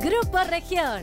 [0.00, 1.02] Grupo Región.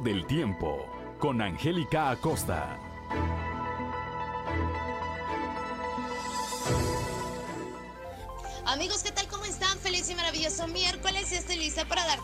[0.00, 2.87] Del tiempo con Angélica Acosta.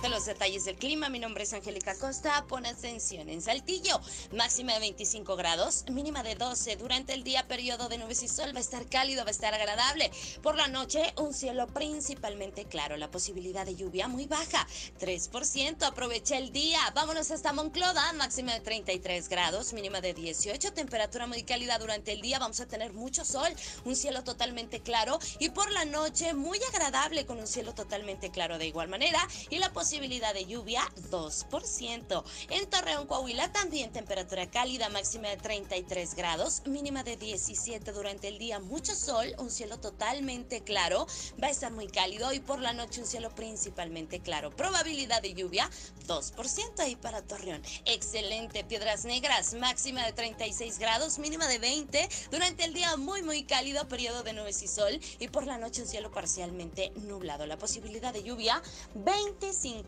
[0.08, 1.08] Los detalles del clima.
[1.08, 2.44] Mi nombre es Angélica Costa.
[2.46, 4.00] Pon atención en Saltillo.
[4.32, 6.76] Máxima de 25 grados, mínima de 12.
[6.76, 8.52] Durante el día, periodo de nubes y sol.
[8.54, 10.10] Va a estar cálido, va a estar agradable.
[10.42, 12.96] Por la noche, un cielo principalmente claro.
[12.96, 14.66] La posibilidad de lluvia muy baja,
[15.00, 15.82] 3%.
[15.84, 16.80] Aprovecha el día.
[16.94, 18.12] Vámonos hasta Moncloda.
[18.12, 20.72] Máxima de 33 grados, mínima de 18.
[20.74, 22.38] Temperatura muy cálida durante el día.
[22.38, 23.48] Vamos a tener mucho sol,
[23.84, 25.18] un cielo totalmente claro.
[25.38, 29.58] Y por la noche, muy agradable con un cielo totalmente claro de igual manera y
[29.58, 32.24] la posibilidad de lluvia 2%.
[32.50, 38.38] En Torreón, Coahuila también temperatura cálida máxima de 33 grados, mínima de 17 durante el
[38.38, 41.06] día, mucho sol, un cielo totalmente claro,
[41.40, 44.50] va a estar muy cálido y por la noche un cielo principalmente claro.
[44.50, 45.70] Probabilidad de lluvia
[46.08, 47.62] 2% ahí para Torreón.
[47.84, 52.08] Excelente, Piedras Negras, máxima de 36 grados, mínima de 20.
[52.32, 55.82] Durante el día muy muy cálido, periodo de nubes y sol y por la noche
[55.82, 57.46] un cielo parcialmente nublado.
[57.46, 58.60] La posibilidad de lluvia
[58.96, 59.83] 25%.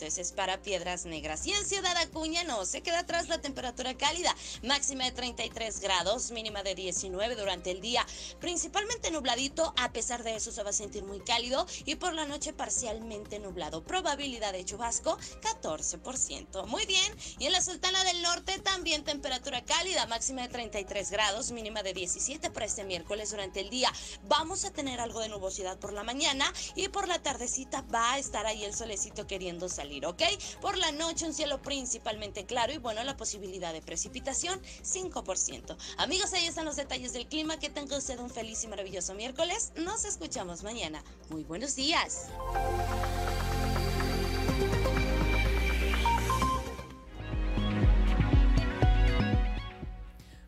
[0.00, 1.44] Ese es para Piedras Negras.
[1.46, 4.34] Y en Ciudad Acuña no se queda atrás la temperatura cálida.
[4.62, 8.06] Máxima de 33 grados, mínima de 19 durante el día.
[8.40, 9.74] Principalmente nubladito.
[9.76, 11.66] A pesar de eso se va a sentir muy cálido.
[11.84, 13.82] Y por la noche parcialmente nublado.
[13.82, 16.66] Probabilidad de chubasco 14%.
[16.66, 17.12] Muy bien.
[17.38, 20.06] Y en la Sultana del Norte también temperatura cálida.
[20.06, 23.92] Máxima de 33 grados, mínima de 17 para este miércoles durante el día.
[24.28, 28.18] Vamos a tener algo de nubosidad por la mañana y por la tardecita va a
[28.18, 30.22] estar ahí el solecito queriendo salir, ¿ok?
[30.60, 35.76] Por la noche un cielo principalmente claro y bueno, la posibilidad de precipitación 5%.
[35.98, 37.58] Amigos, ahí están los detalles del clima.
[37.58, 39.72] Que tenga usted un feliz y maravilloso miércoles.
[39.76, 41.02] Nos escuchamos mañana.
[41.30, 42.28] Muy buenos días.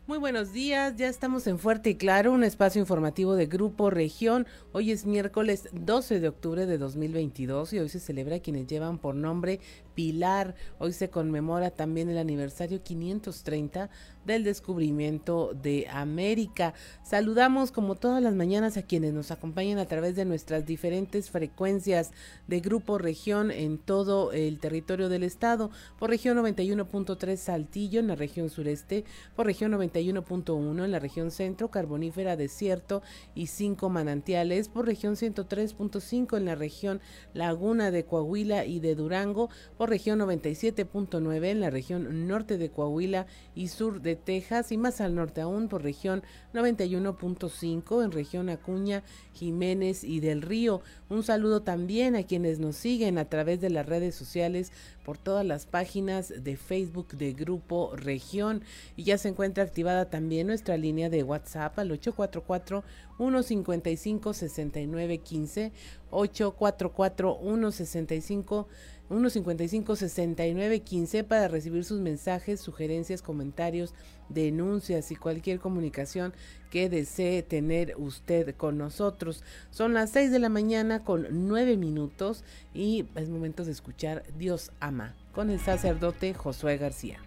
[0.07, 4.47] Muy buenos días, ya estamos en Fuerte y Claro, un espacio informativo de Grupo Región.
[4.71, 9.15] Hoy es miércoles 12 de octubre de 2022 y hoy se celebra quienes llevan por
[9.15, 9.59] nombre
[9.97, 10.53] Pilar.
[10.77, 13.89] Hoy se conmemora también el aniversario 530
[14.27, 16.75] del descubrimiento de América.
[17.01, 22.11] Saludamos como todas las mañanas a quienes nos acompañan a través de nuestras diferentes frecuencias
[22.45, 28.15] de Grupo Región en todo el territorio del estado, por región 91.3 Saltillo en la
[28.15, 29.03] región sureste,
[29.35, 33.01] por región 91.1 en la región centro, carbonífera desierto
[33.33, 37.01] y cinco manantiales, por región 103.5 en la región
[37.33, 43.25] Laguna de Coahuila y de Durango, por región 97.9 en la región norte de Coahuila
[43.55, 46.23] y sur de Texas y más al norte aún por región
[46.53, 49.03] 91.5 en región Acuña,
[49.33, 50.81] Jiménez y del Río.
[51.09, 54.71] Un saludo también a quienes nos siguen a través de las redes sociales
[55.03, 58.63] por todas las páginas de Facebook de Grupo Región
[58.95, 62.83] y ya se encuentra activada también nuestra línea de WhatsApp al 844
[63.17, 65.71] 155 6915
[66.11, 68.67] 844 165
[69.09, 73.93] 155-6915 para recibir sus mensajes, sugerencias, comentarios,
[74.29, 76.33] denuncias y cualquier comunicación
[76.69, 79.43] que desee tener usted con nosotros.
[79.71, 82.43] Son las 6 de la mañana con 9 minutos
[82.73, 87.19] y es momento de escuchar Dios ama con el sacerdote Josué García.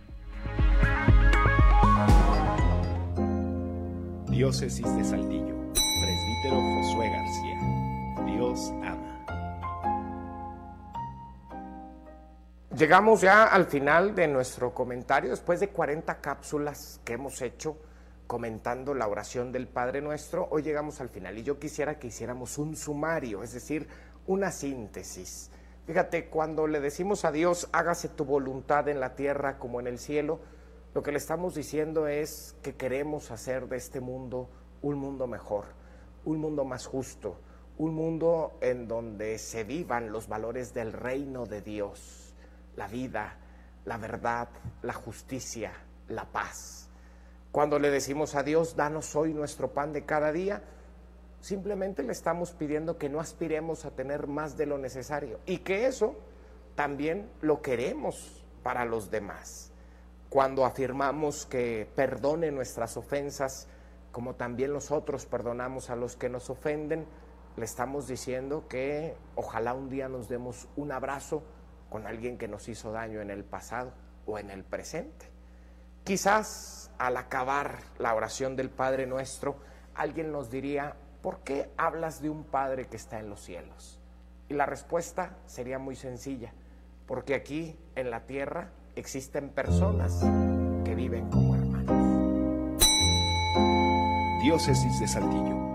[4.31, 7.59] Diócesis de Saldillo, presbítero Josué García.
[8.27, 9.00] Dios ama.
[12.76, 17.76] Llegamos ya al final de nuestro comentario, después de 40 cápsulas que hemos hecho
[18.28, 22.58] comentando la oración del Padre Nuestro, hoy llegamos al final y yo quisiera que hiciéramos
[22.58, 23.88] un sumario, es decir,
[24.28, 25.50] una síntesis.
[25.84, 29.99] Fíjate, cuando le decimos a Dios, hágase tu voluntad en la tierra como en el
[29.99, 30.38] cielo,
[30.94, 34.49] lo que le estamos diciendo es que queremos hacer de este mundo
[34.81, 35.64] un mundo mejor,
[36.25, 37.40] un mundo más justo,
[37.78, 42.19] un mundo en donde se vivan los valores del reino de Dios
[42.81, 43.37] la vida,
[43.85, 44.49] la verdad,
[44.81, 45.71] la justicia,
[46.09, 46.88] la paz.
[47.53, 50.62] Cuando le decimos a Dios, danos hoy nuestro pan de cada día,
[51.43, 55.85] simplemente le estamos pidiendo que no aspiremos a tener más de lo necesario y que
[55.85, 56.17] eso
[56.75, 59.73] también lo queremos para los demás.
[60.31, 63.69] Cuando afirmamos que perdone nuestras ofensas,
[64.11, 67.05] como también nosotros perdonamos a los que nos ofenden,
[67.59, 71.43] le estamos diciendo que ojalá un día nos demos un abrazo
[71.90, 73.92] con alguien que nos hizo daño en el pasado
[74.25, 75.26] o en el presente.
[76.04, 79.58] Quizás al acabar la oración del Padre nuestro,
[79.94, 84.00] alguien nos diría, ¿por qué hablas de un Padre que está en los cielos?
[84.48, 86.55] Y la respuesta sería muy sencilla,
[87.06, 90.24] porque aquí en la tierra existen personas
[90.84, 91.91] que viven como hermanos.
[94.43, 95.69] Diócesis de Saltillo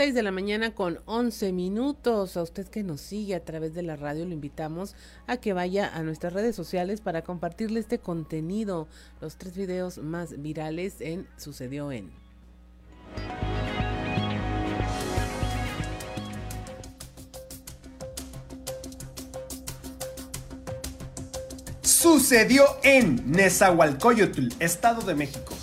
[0.00, 2.38] 6 de la mañana con 11 minutos.
[2.38, 4.94] A usted que nos sigue a través de la radio, lo invitamos
[5.26, 8.88] a que vaya a nuestras redes sociales para compartirle este contenido,
[9.20, 12.10] los tres videos más virales en Sucedió en.
[21.82, 25.59] Sucedió en Nezahualcóyotl, Estado de México.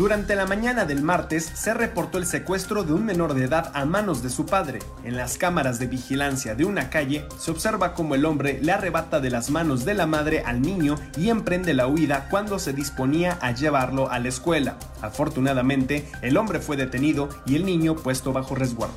[0.00, 3.84] Durante la mañana del martes se reportó el secuestro de un menor de edad a
[3.84, 4.78] manos de su padre.
[5.04, 9.20] En las cámaras de vigilancia de una calle se observa cómo el hombre le arrebata
[9.20, 13.36] de las manos de la madre al niño y emprende la huida cuando se disponía
[13.42, 14.78] a llevarlo a la escuela.
[15.02, 18.94] Afortunadamente, el hombre fue detenido y el niño puesto bajo resguardo.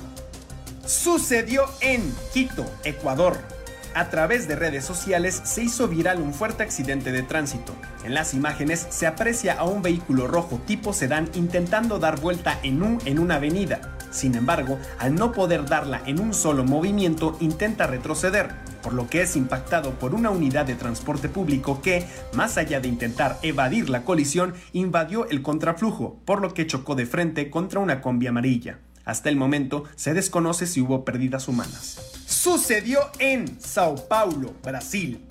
[0.85, 3.52] Sucedió en Quito, Ecuador.
[3.95, 7.75] A través de redes sociales se hizo viral un fuerte accidente de tránsito.
[8.03, 12.81] En las imágenes se aprecia a un vehículo rojo tipo sedán intentando dar vuelta en
[12.81, 13.97] U en una avenida.
[14.09, 18.49] Sin embargo, al no poder darla en un solo movimiento, intenta retroceder,
[18.81, 22.87] por lo que es impactado por una unidad de transporte público que, más allá de
[22.87, 28.01] intentar evadir la colisión, invadió el contraflujo, por lo que chocó de frente contra una
[28.01, 28.79] combi amarilla.
[29.05, 31.97] Hasta el momento se desconoce si hubo pérdidas humanas.
[32.25, 35.21] Sucedió en Sao Paulo, Brasil.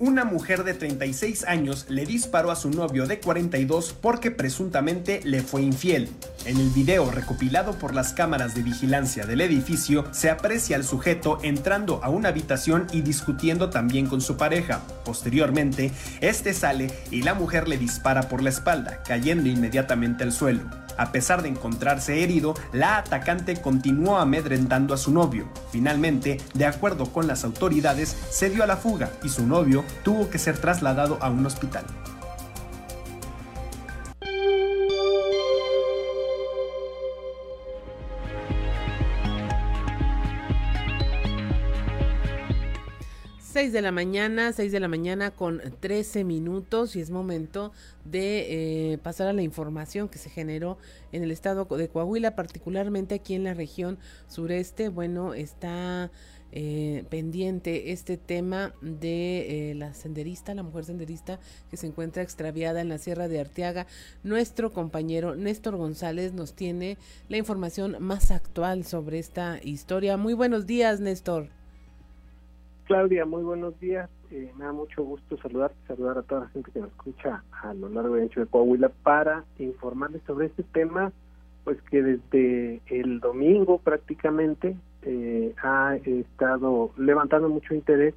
[0.00, 5.42] una mujer de 36 años le disparó a su novio de 42 porque presuntamente le
[5.42, 6.08] fue infiel.
[6.44, 11.40] En el video recopilado por las cámaras de vigilancia del edificio se aprecia al sujeto
[11.42, 14.82] entrando a una habitación y discutiendo también con su pareja.
[15.04, 20.62] Posteriormente, este sale y la mujer le dispara por la espalda, cayendo inmediatamente al suelo.
[20.98, 25.48] A pesar de encontrarse herido, la atacante continuó amedrentando a su novio.
[25.70, 30.28] Finalmente, de acuerdo con las autoridades, se dio a la fuga y su novio tuvo
[30.28, 31.84] que ser trasladado a un hospital.
[43.58, 47.72] 6 de la mañana, 6 de la mañana con 13 minutos y es momento
[48.04, 50.78] de eh, pasar a la información que se generó
[51.10, 53.98] en el estado de Coahuila, particularmente aquí en la región
[54.28, 54.90] sureste.
[54.90, 56.12] Bueno, está
[56.52, 62.80] eh, pendiente este tema de eh, la senderista, la mujer senderista que se encuentra extraviada
[62.80, 63.88] en la Sierra de Arteaga.
[64.22, 66.96] Nuestro compañero Néstor González nos tiene
[67.28, 70.16] la información más actual sobre esta historia.
[70.16, 71.57] Muy buenos días, Néstor.
[72.88, 74.08] Claudia, muy buenos días.
[74.30, 77.74] Eh, me da mucho gusto saludar, saludar a toda la gente que nos escucha a
[77.74, 81.12] lo largo y ancho de Coahuila para informarles sobre este tema,
[81.64, 88.14] pues que desde el domingo prácticamente eh, ha estado levantando mucho interés,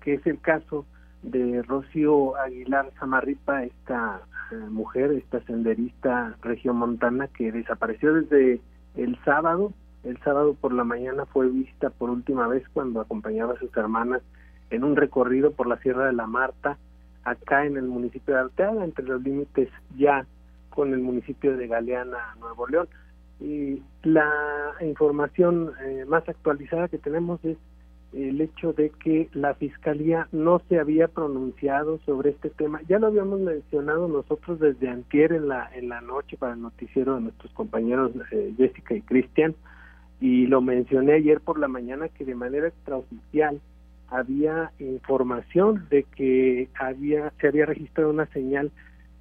[0.00, 0.84] que es el caso
[1.22, 4.20] de Rocío Aguilar Zamarripa, esta
[4.50, 8.60] eh, mujer, esta senderista regiomontana que desapareció desde
[8.96, 9.72] el sábado
[10.08, 14.22] el sábado por la mañana fue vista por última vez cuando acompañaba a sus hermanas
[14.70, 16.78] en un recorrido por la Sierra de la Marta,
[17.24, 20.26] acá en el municipio de Arteaga, entre los límites ya
[20.70, 22.88] con el municipio de Galeana, Nuevo León.
[23.40, 24.30] Y la
[24.80, 27.58] información eh, más actualizada que tenemos es
[28.14, 32.80] el hecho de que la fiscalía no se había pronunciado sobre este tema.
[32.88, 37.16] Ya lo habíamos mencionado nosotros desde antier en la en la noche para el noticiero
[37.16, 39.54] de nuestros compañeros eh, Jessica y Cristian
[40.20, 43.60] y lo mencioné ayer por la mañana que de manera extraoficial
[44.08, 48.72] había información de que había se había registrado una señal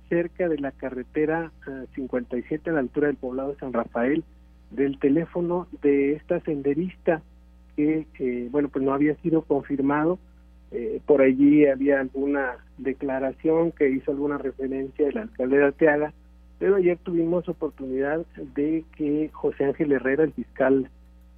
[0.10, 1.52] cerca de la carretera
[1.94, 4.24] 57 eh, a la altura del poblado de San Rafael
[4.72, 7.22] del teléfono de esta senderista
[7.76, 10.20] que eh, bueno pues no había sido confirmado.
[10.72, 16.14] Eh, por allí había alguna declaración que hizo alguna referencia del alcalde de Arteaga
[16.60, 20.90] pero ayer tuvimos oportunidad de que José Ángel Herrera, el fiscal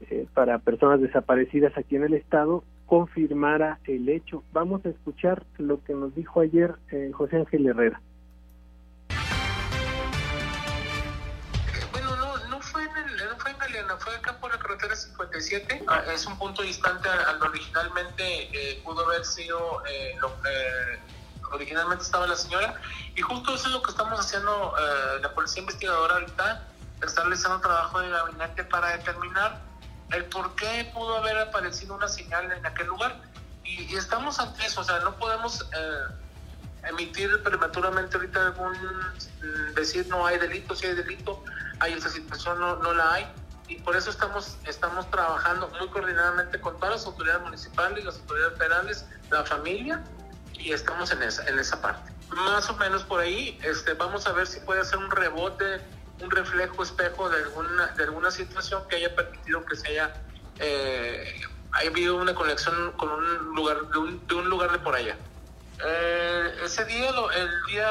[0.01, 4.43] eh, para personas desaparecidas aquí en el estado, confirmara el hecho.
[4.53, 8.01] Vamos a escuchar lo que nos dijo ayer eh, José Ángel Herrera.
[11.91, 12.15] Bueno,
[12.49, 15.83] no, fue en no fue acá por la carretera 57.
[15.88, 19.83] Ah, es un punto distante al originalmente eh, pudo haber sido
[20.21, 20.29] lo
[21.51, 22.79] originalmente estaba la señora.
[23.15, 26.63] Y justo eso es lo que estamos haciendo eh, la policía investigadora ahorita,
[27.01, 29.62] está realizando trabajo de gabinete para determinar
[30.12, 33.15] el por qué pudo haber aparecido una señal en aquel lugar.
[33.63, 40.08] Y, estamos ante eso, o sea, no podemos eh, emitir prematuramente ahorita algún, mm, decir
[40.08, 41.44] no hay delito, si hay delito,
[41.79, 43.32] hay esa situación, no, no la hay.
[43.68, 48.58] Y por eso estamos, estamos trabajando muy coordinadamente con todas las autoridades municipales, las autoridades
[48.58, 50.03] federales, la familia,
[50.59, 52.11] y estamos en esa, en esa parte.
[52.29, 55.81] Más o menos por ahí, este, vamos a ver si puede hacer un rebote,
[56.21, 60.13] un reflejo, espejo de alguna, de alguna situación que haya permitido que se haya,
[60.59, 65.15] eh, habido una conexión con un lugar, de un, de un lugar de por allá.
[65.83, 67.87] Eh, ese día, el día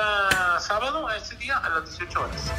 [0.61, 2.53] sábado, ese día a las 18 horas.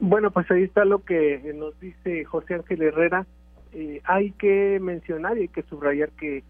[0.00, 3.26] Bueno, pues ahí está lo que nos dice José Ángel Herrera.
[3.72, 6.42] Eh, hay que mencionar y hay que subrayar que,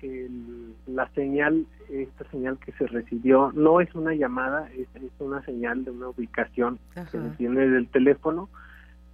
[0.86, 4.86] la señal, esta señal que se recibió, no es una llamada, es,
[5.18, 8.48] una señal de una ubicación que se tiene del teléfono.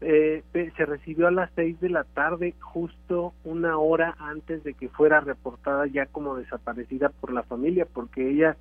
[0.01, 4.91] Eh, se recibió a las seis de la tarde, justo una hora antes de que
[4.91, 8.57] fuera reportada ya como desaparecida por la familia, porque ella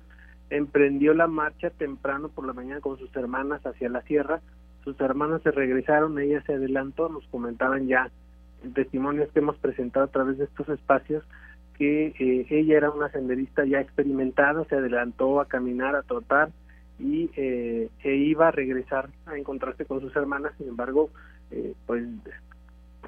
[0.48, 4.40] emprendió la marcha temprano por la mañana con sus hermanas hacia la sierra.
[4.84, 8.10] Sus hermanas se regresaron, ella se adelantó, nos comentaban ya
[8.72, 11.24] testimonios que hemos presentado a través de estos espacios
[11.76, 16.50] que eh, ella era una senderista ya experimentada, se adelantó a caminar, a trotar
[16.98, 21.10] y eh, e iba a regresar a encontrarse con sus hermanas, sin embargo,
[21.50, 22.04] eh, pues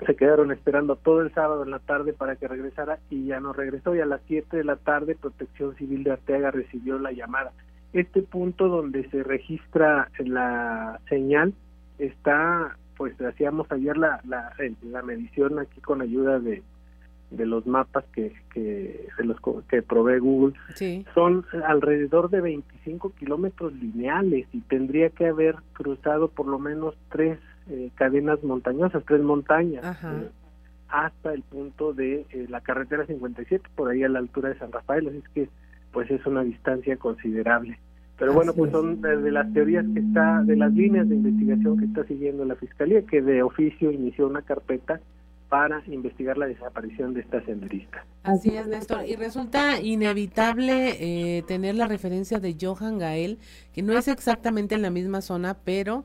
[0.05, 3.53] se quedaron esperando todo el sábado en la tarde para que regresara y ya no
[3.53, 7.53] regresó y a las 7 de la tarde Protección Civil de Arteaga recibió la llamada.
[7.93, 11.55] Este punto donde se registra la señal
[11.99, 16.63] está pues hacíamos ayer la, la, la medición aquí con ayuda de,
[17.31, 19.37] de los mapas que, que de los
[19.69, 21.05] que provee Google Sí.
[21.15, 27.39] son alrededor de 25 kilómetros lineales y tendría que haber cruzado por lo menos tres
[27.69, 30.29] eh, cadenas montañosas, tres montañas, eh,
[30.89, 34.71] hasta el punto de eh, la carretera 57, por ahí a la altura de San
[34.71, 35.49] Rafael, así es que
[35.93, 37.79] pues es una distancia considerable.
[38.19, 38.73] Pero bueno, pues es.
[38.73, 42.45] son de, de las teorías que está, de las líneas de investigación que está siguiendo
[42.45, 45.01] la Fiscalía, que de oficio inició una carpeta
[45.49, 48.05] para investigar la desaparición de esta senderista.
[48.25, 49.05] Así es, Néstor.
[49.07, 50.97] Y resulta inevitable
[51.39, 53.39] eh, tener la referencia de Johan Gael,
[53.73, 56.05] que no es exactamente en la misma zona, pero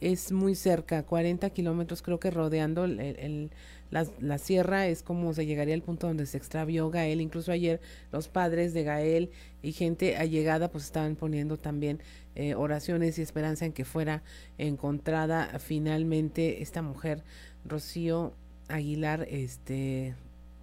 [0.00, 3.50] es muy cerca, 40 kilómetros creo que rodeando el, el-
[3.90, 7.20] la, la sierra es como se llegaría al punto donde se extravió Gael.
[7.20, 7.80] Incluso ayer
[8.12, 9.30] los padres de Gael
[9.62, 12.00] y gente allegada pues estaban poniendo también
[12.36, 14.22] eh, oraciones y esperanza en que fuera
[14.58, 17.24] encontrada finalmente esta mujer,
[17.64, 18.32] Rocío
[18.68, 20.14] Aguilar, este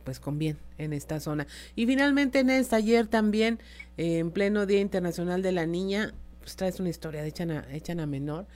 [0.05, 1.47] pues con bien en esta zona.
[1.75, 3.59] Y finalmente en este ayer también,
[3.97, 7.67] eh, en pleno Día Internacional de la Niña, pues traes una historia de Echan a,
[7.73, 8.47] Echan a Menor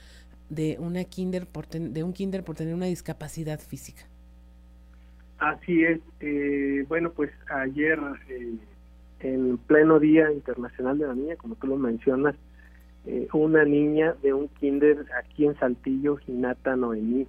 [0.48, 4.08] de una kinder por ten- de un kinder por tener una discapacidad física.
[5.42, 5.98] Así es.
[6.20, 8.54] eh, bueno, pues ayer, eh,
[9.18, 12.36] en pleno Día Internacional de la Niña, como tú lo mencionas,
[13.06, 17.26] eh, una niña de un kinder aquí en Saltillo, Ginata Noemí,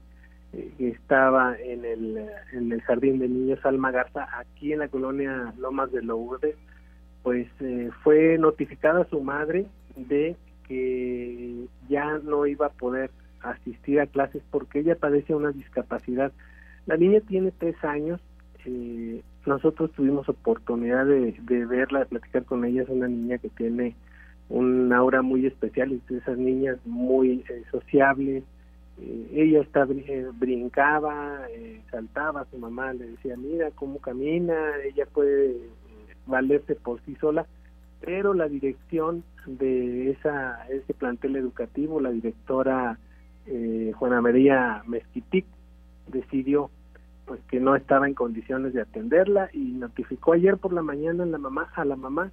[0.54, 4.80] eh, que estaba en el, eh, en el Jardín de Niños Alma Garza, aquí en
[4.80, 6.56] la colonia Lomas de Lourdes,
[7.24, 9.66] pues eh, fue notificada su madre
[9.96, 10.36] de
[10.68, 13.10] que ya no iba a poder
[13.42, 16.32] asistir a clases porque ella padece una discapacidad.
[16.86, 18.20] La niña tiene tres años.
[18.66, 22.84] eh, nosotros tuvimos oportunidad de, de verla, de platicar con ella.
[22.84, 23.96] Es una niña que tiene
[24.50, 28.44] un aura muy especial, es de esas niñas muy eh, sociables.
[29.02, 34.54] Eh, ella está, eh, brincaba, eh, saltaba, su mamá le decía, mira cómo camina,
[34.86, 35.58] ella puede
[36.26, 37.46] valerse por sí sola,
[38.00, 42.98] pero la dirección de esa ese plantel educativo, la directora
[43.48, 45.46] eh, Juana María Mezquitic,
[46.08, 46.70] decidió
[47.26, 51.32] pues que no estaba en condiciones de atenderla y notificó ayer por la mañana en
[51.32, 52.32] la mamá a la mamá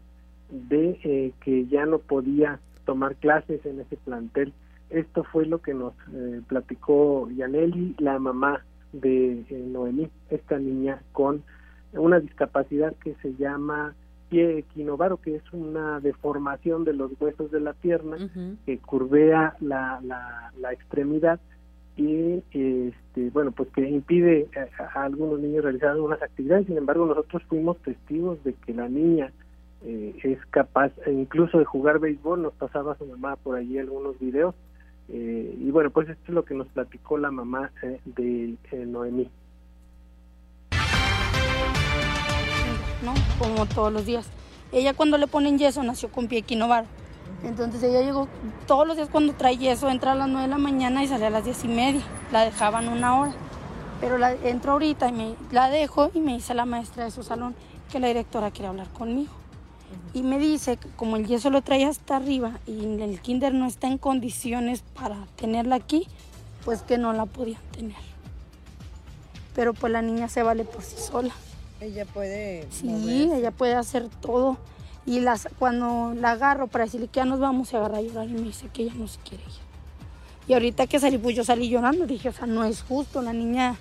[0.51, 4.53] de eh, que ya no podía tomar clases en ese plantel.
[4.89, 11.03] Esto fue lo que nos eh, platicó Yaneli, la mamá de eh, Noemí, esta niña
[11.13, 11.45] con
[11.93, 13.95] una discapacidad que se llama
[14.29, 18.17] pie equinovaro, que es una deformación de los huesos de la pierna
[18.65, 21.41] que curvea la, la, la extremidad
[22.01, 22.45] y
[22.89, 27.43] este bueno pues que impide a, a algunos niños realizar algunas actividades sin embargo nosotros
[27.49, 29.33] fuimos testigos de que la niña
[29.85, 34.55] eh, es capaz incluso de jugar béisbol nos pasaba su mamá por allí algunos videos
[35.09, 39.31] eh, y bueno pues esto es lo que nos platicó la mamá eh, de Noemí
[43.03, 43.15] ¿no?
[43.39, 44.27] Como todos los días.
[44.73, 46.87] Ella cuando le ponen yeso nació con pie equinovaro.
[47.45, 48.29] Entonces ella llegó
[48.67, 51.27] todos los días cuando trae yeso, entra a las 9 de la mañana y sale
[51.27, 52.03] a las 10 y media.
[52.33, 53.33] La dejaban una hora.
[54.01, 57.23] Pero la entro ahorita y me la dejo y me dice la maestra de su
[57.23, 57.55] salón
[57.91, 59.33] que la directora quiere hablar conmigo.
[60.15, 63.67] Y me dice que como el yeso lo trae hasta arriba y el kinder no
[63.67, 66.07] está en condiciones para tenerla aquí,
[66.65, 67.97] pues que no la podían tener.
[69.55, 71.35] Pero pues la niña se vale por sí sola.
[71.81, 72.69] Ella puede.
[72.71, 73.39] Sí, moverse.
[73.39, 74.59] ella puede hacer todo.
[75.07, 78.29] Y las, cuando la agarro para decirle que ya nos vamos, se agarra a llorar
[78.29, 79.71] y me dice que ella no se quiere ir.
[80.47, 82.07] Y ahorita que salí, pues yo salí llorando.
[82.07, 83.77] Dije, o sea, no es justo, la niña.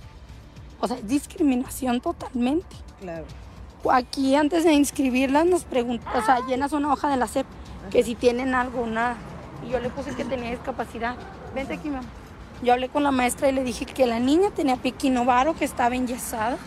[0.79, 2.75] O sea, es discriminación totalmente.
[3.01, 3.25] Claro.
[3.91, 7.47] Aquí antes de inscribirlas nos preguntan, o sea, llenas una hoja de la SEP,
[7.91, 9.15] que si tienen algo o nada.
[9.65, 11.15] Y yo le puse que tenía discapacidad.
[11.55, 12.07] Vente aquí, mamá.
[12.61, 15.95] Yo hablé con la maestra y le dije que la niña tenía piquinovaro, que estaba
[15.95, 16.57] enyesada,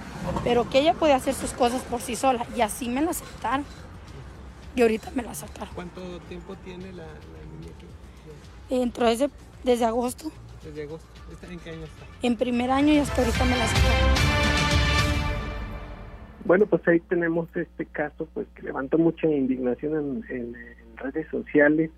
[0.42, 2.46] pero que ella podía hacer sus cosas por sí sola.
[2.56, 3.66] Y así me la aceptaron.
[4.74, 5.74] Y ahorita me la sacaron.
[5.74, 7.86] ¿Cuánto tiempo tiene la, la niña aquí?
[8.70, 9.28] Entró desde,
[9.64, 10.30] desde agosto,
[10.64, 11.06] Desde agosto.
[11.30, 12.06] ¿Está- ¿En qué año está?
[12.26, 14.14] en primer año y hasta ahorita me la sacaron.
[16.44, 21.28] Bueno, pues ahí tenemos este caso, pues que levantó mucha indignación en, en- en redes
[21.30, 21.90] sociales.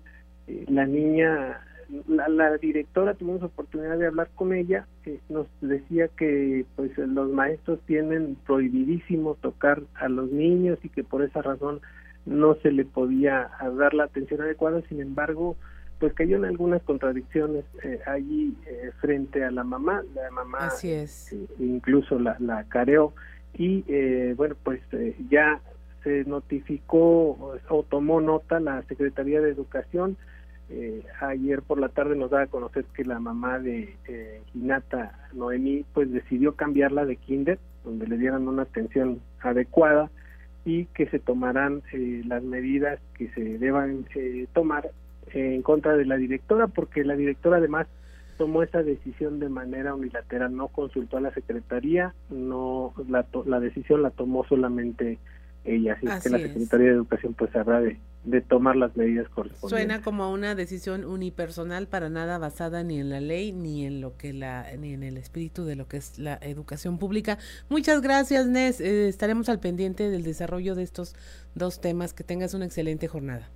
[0.47, 1.61] Eh, la niña,
[2.07, 7.29] la, la directora, tuvimos oportunidad de hablar con ella, eh, nos decía que pues los
[7.31, 11.81] maestros tienen prohibidísimo tocar a los niños y que por esa razón
[12.25, 14.81] no se le podía dar la atención adecuada.
[14.89, 15.55] Sin embargo,
[15.99, 20.03] pues cayó en algunas contradicciones eh, allí eh, frente a la mamá.
[20.13, 21.31] La mamá Así es.
[21.33, 23.13] eh, incluso la, la careó
[23.53, 25.61] y eh, bueno pues eh, ya
[26.03, 30.17] se notificó o tomó nota la Secretaría de Educación
[30.69, 35.17] eh, ayer por la tarde nos da a conocer que la mamá de eh, Hinata
[35.33, 40.09] Noemí pues decidió cambiarla de kinder donde le dieran una atención adecuada
[40.65, 44.89] y que se tomarán eh, las medidas que se deban eh, tomar
[45.31, 47.87] en contra de la directora, porque la directora además
[48.37, 54.01] tomó esa decisión de manera unilateral, no consultó a la secretaría, no la, la decisión
[54.01, 55.19] la tomó solamente
[55.65, 59.27] ella, así, es que la Secretaría de Educación pues habrá de, de tomar las medidas
[59.29, 59.69] correspondientes.
[59.69, 64.15] Suena como una decisión unipersonal para nada basada ni en la ley ni en lo
[64.17, 67.37] que la ni en el espíritu de lo que es la educación pública.
[67.69, 68.79] Muchas gracias, Nes.
[68.79, 71.15] Eh, estaremos al pendiente del desarrollo de estos
[71.55, 72.13] dos temas.
[72.13, 73.49] Que tengas una excelente jornada.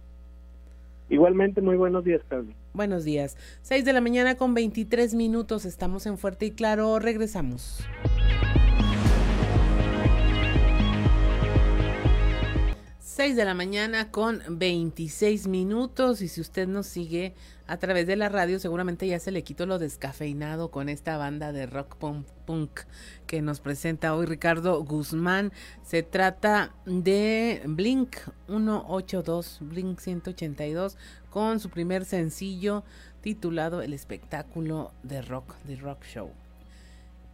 [1.09, 2.55] Igualmente, muy buenos días, Carlos.
[2.73, 3.35] Buenos días.
[3.63, 5.65] 6 de la mañana con 23 minutos.
[5.65, 6.99] Estamos en Fuerte y Claro.
[6.99, 7.83] Regresamos.
[13.19, 17.35] 6 de la mañana con 26 minutos y si usted nos sigue
[17.67, 21.51] a través de la radio seguramente ya se le quitó lo descafeinado con esta banda
[21.51, 22.79] de rock punk
[23.27, 25.51] que nos presenta hoy Ricardo Guzmán.
[25.83, 28.15] Se trata de Blink
[28.47, 30.95] 182, Blink 182
[31.29, 32.85] con su primer sencillo
[33.19, 36.31] titulado El espectáculo de rock, de rock show.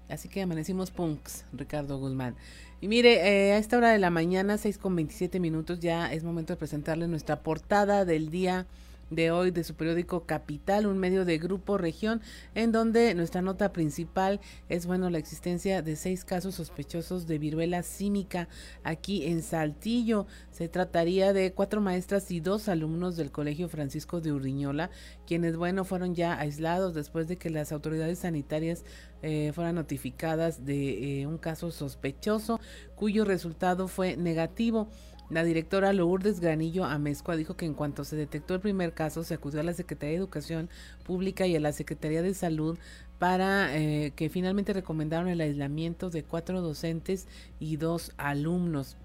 [0.09, 2.35] Así que amanecimos punks, Ricardo Guzmán.
[2.81, 6.23] Y mire, eh, a esta hora de la mañana, 6 con 27 minutos, ya es
[6.23, 8.67] momento de presentarle nuestra portada del día
[9.09, 12.21] de hoy de su periódico Capital, un medio de Grupo Región,
[12.55, 14.39] en donde nuestra nota principal
[14.69, 18.47] es, bueno, la existencia de seis casos sospechosos de viruela símica
[18.83, 20.25] aquí en Saltillo.
[20.51, 24.89] Se trataría de cuatro maestras y dos alumnos del Colegio Francisco de Urriñola,
[25.27, 28.83] quienes, bueno, fueron ya aislados después de que las autoridades sanitarias
[29.25, 32.59] eh, fueran notificadas de eh, un caso sospechoso,
[32.95, 34.87] cuyo resultado fue negativo.
[35.31, 39.33] La directora Lourdes Granillo Amezcua dijo que en cuanto se detectó el primer caso, se
[39.33, 40.69] acudió a la Secretaría de Educación
[41.03, 42.77] Pública y a la Secretaría de Salud
[43.17, 47.27] para eh, que finalmente recomendaron el aislamiento de cuatro docentes
[47.59, 48.97] y dos alumnos.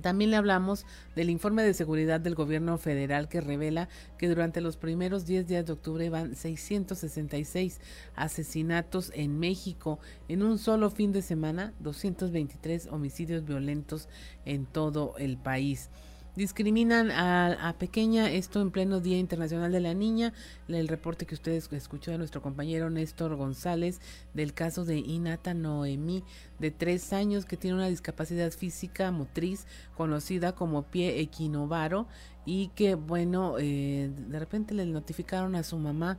[0.00, 4.76] También le hablamos del informe de seguridad del gobierno federal que revela que durante los
[4.76, 7.80] primeros 10 días de octubre van 666
[8.14, 9.98] asesinatos en México.
[10.28, 14.08] En un solo fin de semana, 223 homicidios violentos
[14.44, 15.90] en todo el país.
[16.36, 20.34] Discriminan a, pequeña, esto en pleno Día Internacional de la Niña.
[20.68, 24.02] El reporte que ustedes escuchó de nuestro compañero Néstor González
[24.34, 26.24] del caso de Inata Noemí,
[26.58, 32.06] de tres años, que tiene una discapacidad física motriz conocida como pie equinovaro
[32.44, 36.18] y que, bueno, eh, de repente le notificaron a su mamá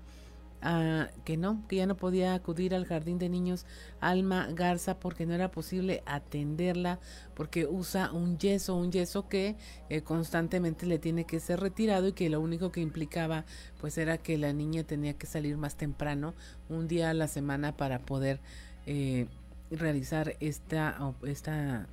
[1.23, 3.65] que no, que ya no podía acudir al jardín de niños
[3.99, 6.99] Alma Garza porque no era posible atenderla
[7.35, 9.55] porque usa un yeso, un yeso que
[9.89, 13.45] eh, constantemente le tiene que ser retirado y que lo único que implicaba
[13.79, 16.33] pues era que la niña tenía que salir más temprano,
[16.69, 18.39] un día a la semana para poder
[18.87, 19.27] eh,
[19.69, 21.87] realizar esta, esta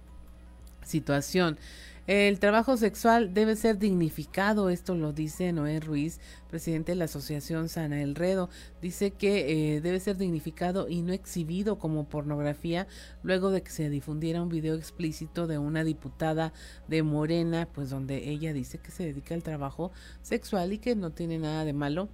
[0.84, 1.58] situación.
[2.06, 6.20] El trabajo sexual debe ser dignificado, esto lo dice Noé Ruiz,
[6.50, 8.50] presidente de la Asociación Sana Elredo.
[8.82, 12.86] Dice que eh, debe ser dignificado y no exhibido como pornografía
[13.22, 16.52] luego de que se difundiera un video explícito de una diputada
[16.88, 21.10] de Morena, pues donde ella dice que se dedica al trabajo sexual y que no
[21.10, 22.10] tiene nada de malo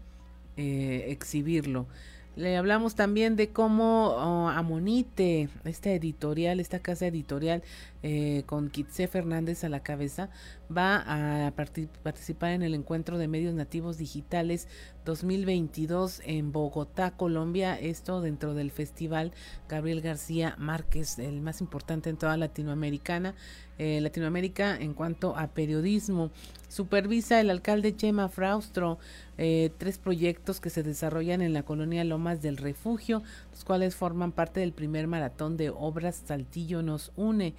[0.56, 1.88] eh, exhibirlo.
[2.36, 7.62] Le hablamos también de cómo oh, Amonite, esta editorial, esta casa editorial
[8.04, 10.30] eh, con Kitse Fernández a la cabeza,
[10.74, 11.02] va
[11.46, 14.68] a participar en el encuentro de medios nativos digitales
[15.04, 17.78] 2022 en Bogotá, Colombia.
[17.78, 19.32] Esto dentro del festival
[19.68, 23.34] Gabriel García Márquez, el más importante en toda Latinoamericana.
[23.82, 26.30] Eh, Latinoamérica en cuanto a periodismo.
[26.68, 28.98] Supervisa el alcalde Chema Fraustro
[29.38, 34.32] eh, tres proyectos que se desarrollan en la colonia Lomas del Refugio, los cuales forman
[34.32, 37.54] parte del primer maratón de obras Saltillo nos une.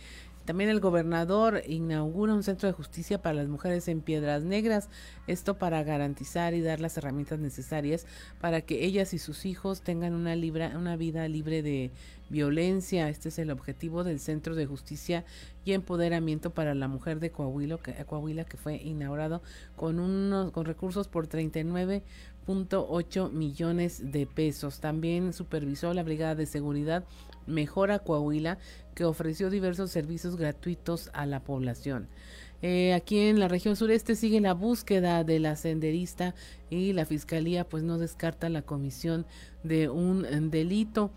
[0.45, 4.89] También el gobernador inaugura un centro de justicia para las mujeres en Piedras Negras,
[5.27, 8.07] esto para garantizar y dar las herramientas necesarias
[8.39, 10.35] para que ellas y sus hijos tengan una,
[10.77, 11.91] una vida libre de
[12.29, 13.09] violencia.
[13.09, 15.25] Este es el objetivo del Centro de Justicia
[15.63, 19.43] y Empoderamiento para la Mujer de Coahuila, que, Coahuila, que fue inaugurado
[19.75, 24.79] con, unos, con recursos por 39.8 millones de pesos.
[24.79, 27.03] También supervisó la Brigada de Seguridad
[27.51, 28.57] Mejora Coahuila,
[28.95, 32.07] que ofreció diversos servicios gratuitos a la población.
[32.61, 36.35] Eh, aquí en la región sureste sigue la búsqueda de la senderista
[36.69, 39.25] y la fiscalía pues no descarta la comisión
[39.63, 41.11] de un delito.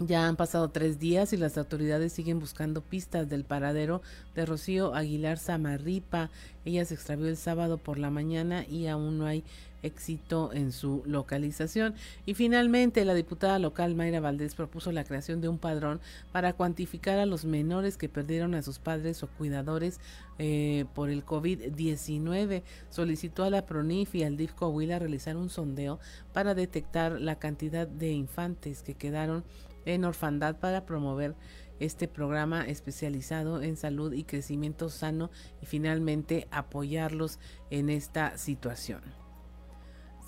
[0.00, 4.02] Ya han pasado tres días y las autoridades siguen buscando pistas del paradero
[4.34, 6.30] de Rocío Aguilar Samarripa.
[6.64, 9.44] Ella se extravió el sábado por la mañana y aún no hay
[9.84, 11.94] éxito en su localización.
[12.26, 16.00] Y finalmente, la diputada local Mayra Valdés propuso la creación de un padrón
[16.32, 20.00] para cuantificar a los menores que perdieron a sus padres o cuidadores
[20.40, 22.62] eh, por el COVID-19.
[22.90, 26.00] Solicitó a la PRONIF y al DIF Coahuila realizar un sondeo
[26.32, 29.44] para detectar la cantidad de infantes que quedaron
[29.84, 31.34] en orfandad para promover
[31.80, 37.38] este programa especializado en salud y crecimiento sano y finalmente apoyarlos
[37.70, 39.00] en esta situación.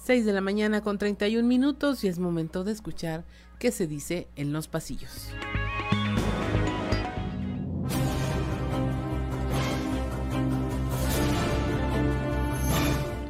[0.05, 3.25] 6 de la mañana con 31 minutos y es momento de escuchar
[3.59, 5.31] qué se dice en los pasillos.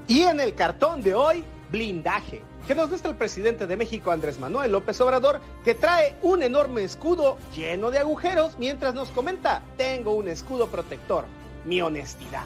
[0.08, 4.40] Y en el cartón de hoy, blindaje que nos muestra el presidente de México, Andrés
[4.40, 10.12] Manuel López Obrador, que trae un enorme escudo lleno de agujeros mientras nos comenta, tengo
[10.12, 11.24] un escudo protector,
[11.64, 12.44] mi honestidad.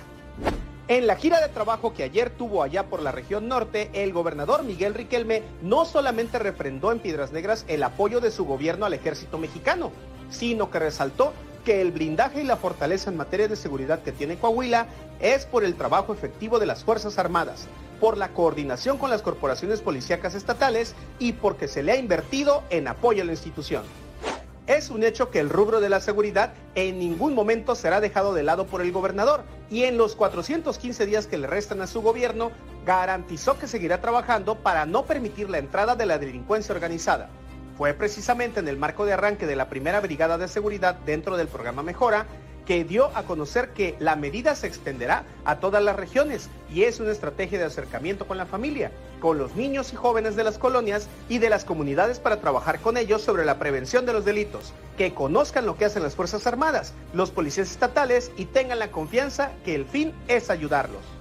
[0.88, 4.62] En la gira de trabajo que ayer tuvo allá por la región norte, el gobernador
[4.64, 9.38] Miguel Riquelme no solamente refrendó en Piedras Negras el apoyo de su gobierno al ejército
[9.38, 9.90] mexicano,
[10.30, 11.32] sino que resaltó
[11.64, 14.86] que el blindaje y la fortaleza en materia de seguridad que tiene Coahuila
[15.20, 17.68] es por el trabajo efectivo de las Fuerzas Armadas,
[18.00, 22.88] por la coordinación con las corporaciones policíacas estatales y porque se le ha invertido en
[22.88, 23.84] apoyo a la institución.
[24.66, 28.42] Es un hecho que el rubro de la seguridad en ningún momento será dejado de
[28.42, 32.52] lado por el gobernador y en los 415 días que le restan a su gobierno
[32.86, 37.28] garantizó que seguirá trabajando para no permitir la entrada de la delincuencia organizada.
[37.76, 41.48] Fue precisamente en el marco de arranque de la primera brigada de seguridad dentro del
[41.48, 42.26] programa Mejora
[42.70, 47.00] que dio a conocer que la medida se extenderá a todas las regiones y es
[47.00, 51.08] una estrategia de acercamiento con la familia, con los niños y jóvenes de las colonias
[51.28, 55.12] y de las comunidades para trabajar con ellos sobre la prevención de los delitos, que
[55.14, 59.74] conozcan lo que hacen las Fuerzas Armadas, los policías estatales y tengan la confianza que
[59.74, 61.19] el fin es ayudarlos.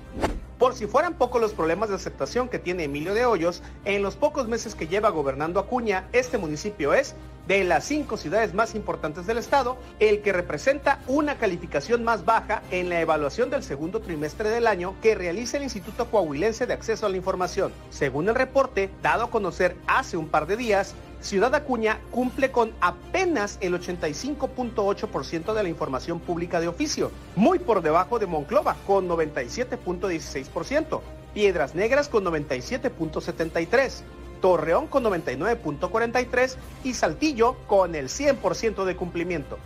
[0.60, 4.18] Por si fueran pocos los problemas de aceptación que tiene Emilio de Hoyos, en los
[4.18, 7.16] pocos meses que lleva gobernando Acuña, este municipio es,
[7.48, 12.62] de las cinco ciudades más importantes del estado, el que representa una calificación más baja
[12.72, 17.06] en la evaluación del segundo trimestre del año que realiza el Instituto Coahuilense de Acceso
[17.06, 17.72] a la Información.
[17.90, 22.74] Según el reporte dado a conocer hace un par de días, Ciudad Acuña cumple con
[22.80, 29.10] apenas el 85.8% de la información pública de oficio, muy por debajo de Monclova con
[29.10, 31.02] 97.16%,
[31.34, 34.02] Piedras Negras con 97.73%,
[34.42, 36.56] Torreón con 99.43%
[36.86, 39.58] y Saltillo con el 100% de cumplimiento.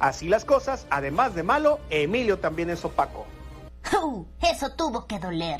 [0.00, 3.26] Así las cosas, además de malo, Emilio también es opaco.
[4.40, 5.58] eso tuvo que doler.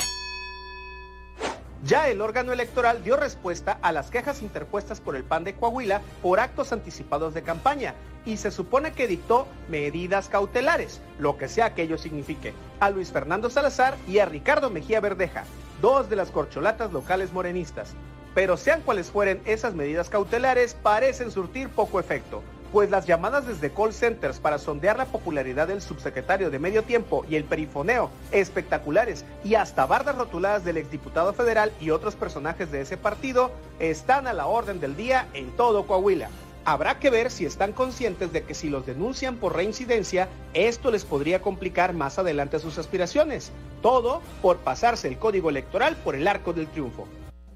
[1.84, 6.00] Ya el órgano electoral dio respuesta a las quejas interpuestas por el PAN de Coahuila
[6.22, 11.74] por actos anticipados de campaña y se supone que dictó medidas cautelares, lo que sea
[11.74, 15.44] que ello signifique, a Luis Fernando Salazar y a Ricardo Mejía Verdeja,
[15.80, 17.94] dos de las corcholatas locales morenistas.
[18.34, 23.70] Pero sean cuales fueren esas medidas cautelares, parecen surtir poco efecto pues las llamadas desde
[23.72, 29.24] call centers para sondear la popularidad del subsecretario de medio tiempo y el perifoneo, espectaculares
[29.44, 34.32] y hasta bardas rotuladas del exdiputado federal y otros personajes de ese partido están a
[34.32, 36.28] la orden del día en todo Coahuila.
[36.64, 41.04] Habrá que ver si están conscientes de que si los denuncian por reincidencia, esto les
[41.04, 43.52] podría complicar más adelante sus aspiraciones.
[43.80, 47.08] Todo por pasarse el código electoral por el arco del triunfo.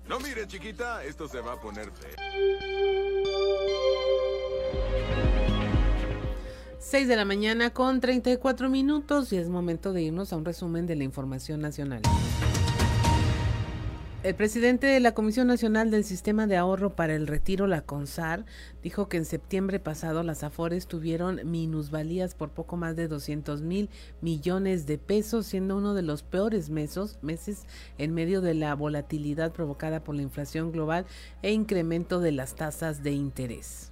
[0.08, 3.41] No mire, chiquita, esto se va a poner feo.
[6.82, 10.84] 6 de la mañana con 34 minutos y es momento de irnos a un resumen
[10.84, 12.02] de la información nacional.
[14.24, 18.44] El presidente de la Comisión Nacional del Sistema de Ahorro para el Retiro, la CONSAR,
[18.82, 23.88] dijo que en septiembre pasado las AFORES tuvieron minusvalías por poco más de 200 mil
[24.20, 27.62] millones de pesos, siendo uno de los peores meses, meses
[27.96, 31.06] en medio de la volatilidad provocada por la inflación global
[31.42, 33.91] e incremento de las tasas de interés.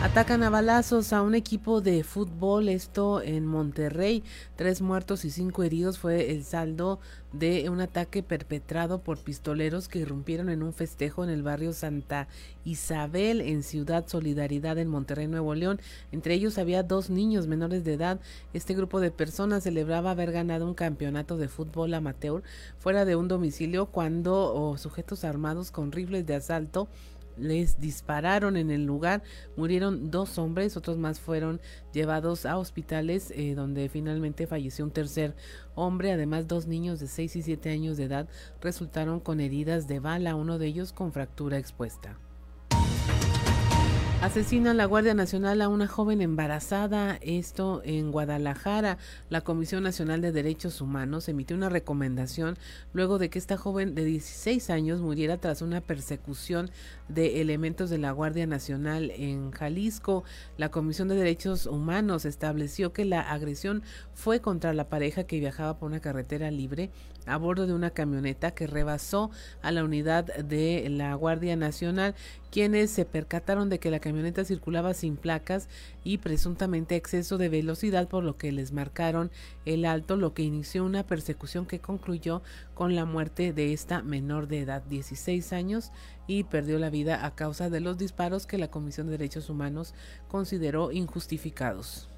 [0.00, 4.22] Atacan a balazos a un equipo de fútbol, esto en Monterrey.
[4.54, 7.00] Tres muertos y cinco heridos fue el saldo
[7.32, 12.28] de un ataque perpetrado por pistoleros que irrumpieron en un festejo en el barrio Santa
[12.64, 15.80] Isabel en Ciudad Solidaridad en Monterrey, Nuevo León.
[16.12, 18.20] Entre ellos había dos niños menores de edad.
[18.52, 22.44] Este grupo de personas celebraba haber ganado un campeonato de fútbol amateur
[22.78, 26.86] fuera de un domicilio cuando oh, sujetos armados con rifles de asalto
[27.38, 29.22] les dispararon en el lugar,
[29.56, 31.60] murieron dos hombres, otros más fueron
[31.92, 35.34] llevados a hospitales eh, donde finalmente falleció un tercer
[35.74, 38.28] hombre, además dos niños de 6 y 7 años de edad
[38.60, 42.18] resultaron con heridas de bala, uno de ellos con fractura expuesta.
[44.20, 48.98] Asesina la Guardia Nacional a una joven embarazada, esto en Guadalajara.
[49.30, 52.58] La Comisión Nacional de Derechos Humanos emitió una recomendación
[52.92, 56.68] luego de que esta joven de 16 años muriera tras una persecución
[57.06, 60.24] de elementos de la Guardia Nacional en Jalisco.
[60.56, 65.78] La Comisión de Derechos Humanos estableció que la agresión fue contra la pareja que viajaba
[65.78, 66.90] por una carretera libre
[67.28, 69.30] a bordo de una camioneta que rebasó
[69.62, 72.14] a la unidad de la Guardia Nacional,
[72.50, 75.68] quienes se percataron de que la camioneta circulaba sin placas
[76.04, 79.30] y presuntamente exceso de velocidad, por lo que les marcaron
[79.64, 82.42] el alto, lo que inició una persecución que concluyó
[82.74, 85.92] con la muerte de esta menor de edad, 16 años,
[86.26, 89.94] y perdió la vida a causa de los disparos que la Comisión de Derechos Humanos
[90.28, 92.08] consideró injustificados.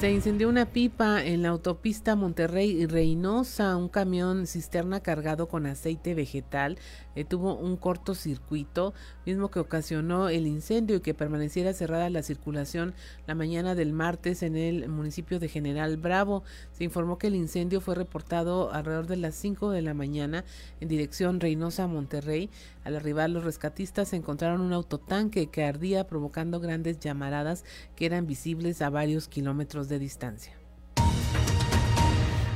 [0.00, 3.78] Se incendió una pipa en la autopista Monterrey-Reynosa.
[3.78, 6.78] Un camión cisterna cargado con aceite vegetal
[7.16, 12.94] eh, tuvo un cortocircuito, mismo que ocasionó el incendio y que permaneciera cerrada la circulación
[13.26, 16.44] la mañana del martes en el municipio de General Bravo.
[16.72, 20.44] Se informó que el incendio fue reportado alrededor de las 5 de la mañana
[20.80, 22.50] en dirección Reynosa-Monterrey.
[22.84, 27.64] Al arribar los rescatistas encontraron un autotanque que ardía provocando grandes llamaradas
[27.96, 30.52] que eran visibles a varios kilómetros de distancia.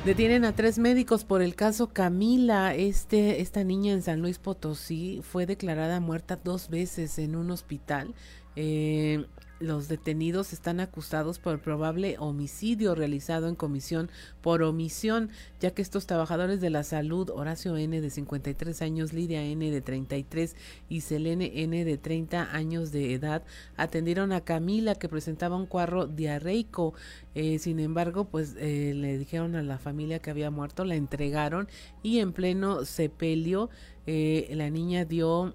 [0.04, 2.74] Detienen a tres médicos por el caso Camila.
[2.74, 8.14] Este, esta niña en San Luis Potosí fue declarada muerta dos veces en un hospital.
[8.56, 9.26] Eh,
[9.60, 16.06] los detenidos están acusados por probable homicidio realizado en comisión por omisión, ya que estos
[16.06, 20.56] trabajadores de la salud, Horacio N de 53 años, Lidia N de 33
[20.88, 23.44] y Selene N de 30 años de edad,
[23.76, 26.94] atendieron a Camila que presentaba un cuadro diarreico.
[27.34, 31.68] Eh, sin embargo, pues eh, le dijeron a la familia que había muerto, la entregaron
[32.02, 33.68] y en pleno sepelio
[34.06, 35.54] eh, la niña dio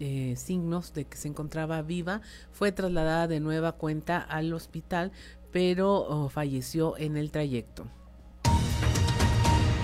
[0.00, 2.20] eh, signos de que se encontraba viva,
[2.52, 5.12] fue trasladada de nueva cuenta al hospital,
[5.52, 7.86] pero oh, falleció en el trayecto.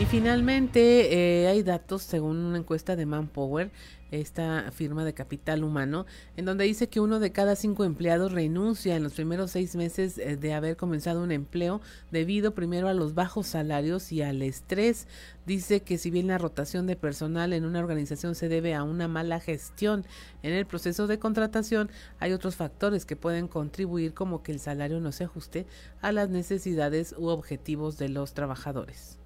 [0.01, 3.70] Y finalmente eh, hay datos según una encuesta de Manpower
[4.12, 8.94] esta firma de capital humano, en donde dice que uno de cada cinco empleados renuncia
[8.94, 13.14] en los primeros seis meses eh, de haber comenzado un empleo debido primero a los
[13.14, 15.09] bajos salarios y al estrés.
[15.46, 19.09] Dice que si bien la rotación de personal en una organización se debe a una
[19.09, 20.05] mala gestión
[20.42, 25.01] en el proceso de contratación, hay otros factores que pueden contribuir como que el salario
[25.01, 25.66] no se ajuste
[26.01, 29.18] a las necesidades u objetivos de los trabajadores.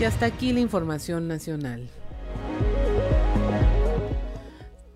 [0.00, 1.88] Y hasta aquí la información nacional.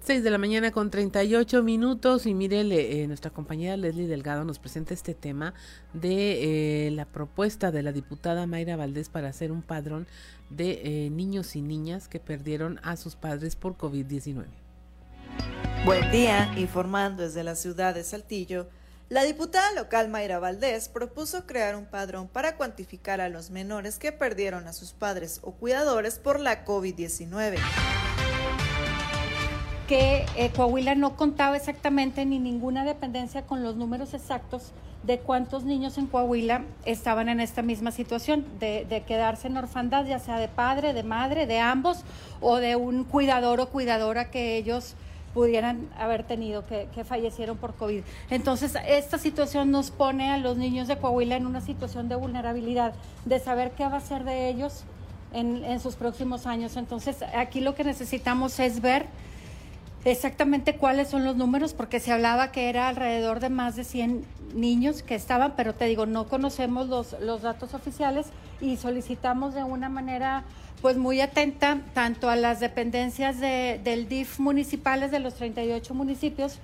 [0.05, 4.59] 6 de la mañana con 38 minutos y mire, eh, nuestra compañera Leslie Delgado nos
[4.59, 5.55] presenta este tema
[5.93, 10.09] de eh, la propuesta de la diputada Mayra Valdés para hacer un padrón
[10.51, 14.47] de eh, niños y niñas que perdieron a sus padres por COVID-19.
[15.85, 18.69] Buen día, informando desde la ciudad de Saltillo.
[19.09, 24.11] La diputada local Mayra Valdés propuso crear un padrón para cuantificar a los menores que
[24.11, 27.61] perdieron a sus padres o cuidadores por la COVID-19
[29.93, 35.65] que eh, Coahuila no contaba exactamente ni ninguna dependencia con los números exactos de cuántos
[35.65, 40.49] niños en Coahuila estaban en esta misma situación, de, quedarse en orfandad, ya sea de
[40.49, 42.05] padre, de madre, de ambos,
[42.41, 44.95] o de un cuidador o cuidadora que ellos
[45.35, 48.03] pudieran haber tenido, que, fallecieron por COVID.
[48.31, 52.95] Entonces, esta situación nos pone a los niños de Coahuila en una situación de vulnerabilidad,
[53.27, 54.85] de saber qué va a ser de ellos
[55.35, 56.79] en sus próximos años.
[56.79, 59.05] Entonces, aquí lo que necesitamos es ver
[60.05, 64.25] exactamente cuáles son los números, porque se hablaba que era alrededor de más de 100
[64.55, 68.27] niños que estaban, pero te digo, no conocemos los, los datos oficiales
[68.61, 70.45] y solicitamos de una manera
[70.81, 76.59] pues muy atenta tanto a las dependencias de, del DIF municipales de los 38 municipios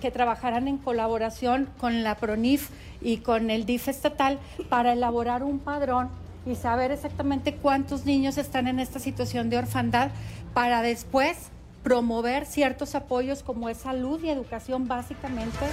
[0.00, 5.58] que trabajaran en colaboración con la PRONIF y con el DIF estatal para elaborar un
[5.58, 6.08] padrón
[6.46, 10.10] y saber exactamente cuántos niños están en esta situación de orfandad
[10.54, 11.50] para después
[11.82, 15.66] promover ciertos apoyos como es salud y educación básicamente.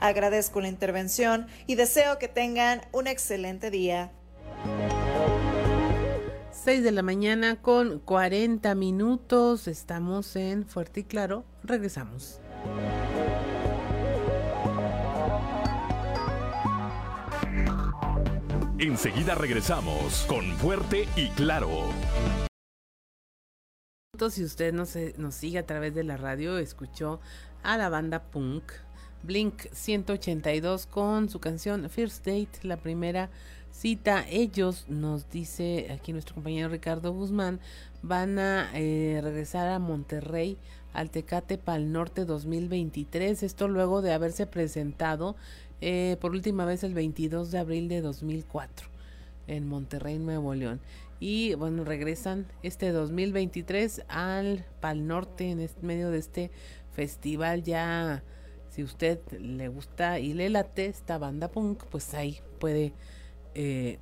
[0.00, 4.12] Agradezco la intervención y deseo que tengan un excelente día.
[6.52, 9.68] 6 de la mañana con 40 minutos.
[9.68, 11.44] Estamos en Fuerte y Claro.
[11.64, 12.40] Regresamos.
[18.78, 21.88] Enseguida regresamos con Fuerte y Claro
[24.30, 27.20] si usted nos, nos sigue a través de la radio, escuchó
[27.62, 28.72] a la banda punk
[29.22, 33.30] Blink 182 con su canción First Date, la primera
[33.70, 34.24] cita.
[34.28, 37.60] Ellos, nos dice aquí nuestro compañero Ricardo Guzmán,
[38.02, 40.56] van a eh, regresar a Monterrey
[40.94, 43.42] al Tecate Pal Norte 2023.
[43.42, 45.36] Esto luego de haberse presentado
[45.80, 48.88] eh, por última vez el 22 de abril de 2004
[49.48, 50.80] en Monterrey, Nuevo León.
[51.20, 56.50] Y bueno, regresan este 2023 al Pal Norte en medio de este
[56.92, 58.22] festival ya
[58.78, 62.92] si usted le gusta y le late esta banda punk, pues ahí puede
[63.54, 63.98] eh,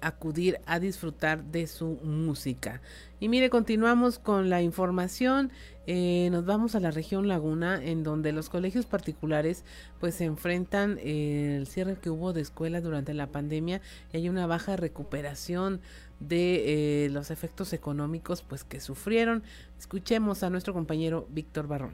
[0.00, 2.80] acudir a disfrutar de su música.
[3.20, 5.50] Y mire, continuamos con la información.
[5.86, 9.64] Eh, nos vamos a la región Laguna, en donde los colegios particulares
[10.00, 13.80] pues se enfrentan eh, el cierre que hubo de escuelas durante la pandemia
[14.12, 15.80] y hay una baja recuperación
[16.20, 19.42] de eh, los efectos económicos pues que sufrieron.
[19.78, 21.92] Escuchemos a nuestro compañero Víctor Barrón.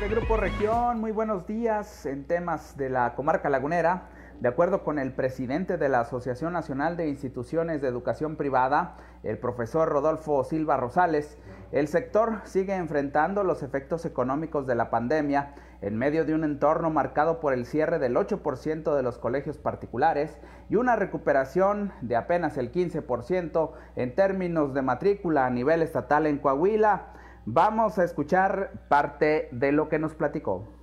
[0.00, 4.08] De Grupo Región, muy buenos días en temas de la comarca lagunera.
[4.40, 9.36] De acuerdo con el presidente de la Asociación Nacional de Instituciones de Educación Privada, el
[9.36, 11.36] profesor Rodolfo Silva Rosales,
[11.72, 16.90] el sector sigue enfrentando los efectos económicos de la pandemia en medio de un entorno
[16.90, 22.56] marcado por el cierre del 8% de los colegios particulares y una recuperación de apenas
[22.58, 27.14] el 15% en términos de matrícula a nivel estatal en Coahuila.
[27.46, 30.79] Vamos a escuchar parte de lo que nos platicó.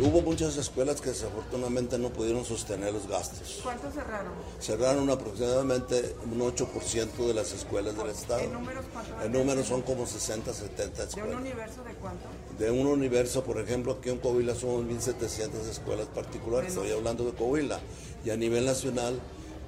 [0.00, 3.60] Hubo muchas escuelas que desafortunadamente no pudieron sostener los gastos.
[3.62, 4.32] ¿Cuántos cerraron?
[4.60, 8.40] Cerraron aproximadamente un 8% de las escuelas del Estado.
[8.40, 9.22] ¿En números cuánto?
[9.22, 11.30] En números son como 60, 70 escuelas.
[11.30, 12.24] ¿De un universo de cuánto?
[12.58, 17.32] De un universo, por ejemplo, aquí en Coahuila somos 1.700 escuelas particulares, estoy hablando de
[17.32, 17.80] Coahuila.
[18.24, 19.20] Y a nivel nacional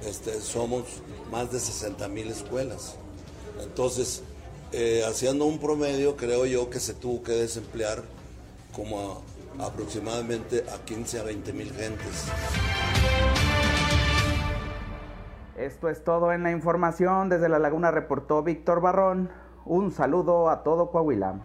[0.05, 0.85] este, somos
[1.31, 2.97] más de 60.000 escuelas.
[3.63, 4.23] Entonces,
[4.73, 8.03] eh, haciendo un promedio, creo yo que se tuvo que desemplear
[8.73, 12.31] como a aproximadamente a 15 a 20 mil gentes.
[15.57, 17.29] Esto es todo en la información.
[17.29, 19.31] Desde La Laguna reportó Víctor Barrón.
[19.65, 21.41] Un saludo a todo Coahuila.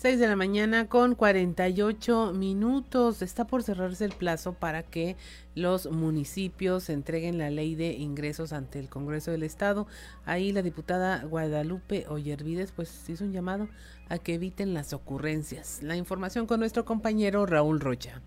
[0.00, 3.20] 6 de la mañana con 48 minutos.
[3.20, 5.18] Está por cerrarse el plazo para que
[5.54, 9.86] los municipios entreguen la ley de ingresos ante el Congreso del Estado.
[10.24, 13.68] Ahí la diputada Guadalupe Oyervides pues hizo un llamado
[14.08, 15.82] a que eviten las ocurrencias.
[15.82, 18.22] La información con nuestro compañero Raúl Rocha.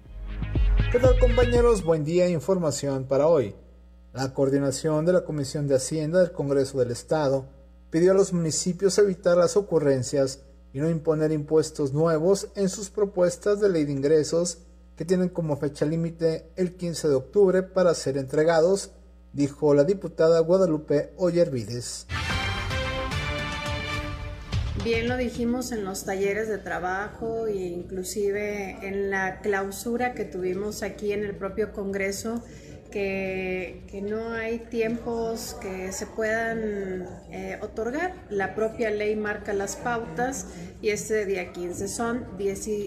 [0.91, 1.83] ¿Qué tal compañeros?
[1.83, 3.55] Buen día, información para hoy.
[4.13, 7.47] La coordinación de la Comisión de Hacienda del Congreso del Estado
[7.89, 13.61] pidió a los municipios evitar las ocurrencias y no imponer impuestos nuevos en sus propuestas
[13.61, 14.57] de ley de ingresos
[14.97, 18.91] que tienen como fecha límite el 15 de octubre para ser entregados,
[19.31, 22.07] dijo la diputada Guadalupe Oyervides.
[24.83, 30.83] Bien lo dijimos en los talleres de trabajo e inclusive en la clausura que tuvimos
[30.83, 32.43] aquí en el propio Congreso
[32.93, 38.13] que, no hay tiempos que se puedan eh, otorgar.
[38.29, 40.45] La propia ley marca las pautas
[40.81, 42.25] y este día 15 son,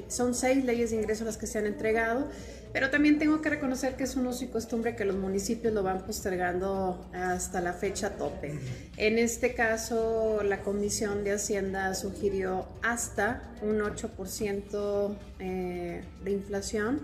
[0.08, 2.28] son seis leyes de ingreso las que se han entregado.
[2.72, 5.82] Pero también tengo que reconocer que es un uso y costumbre que los municipios lo
[5.82, 8.58] van postergando hasta la fecha tope.
[8.98, 17.00] En este caso, la Comisión de Hacienda sugirió hasta un 8% eh, de inflación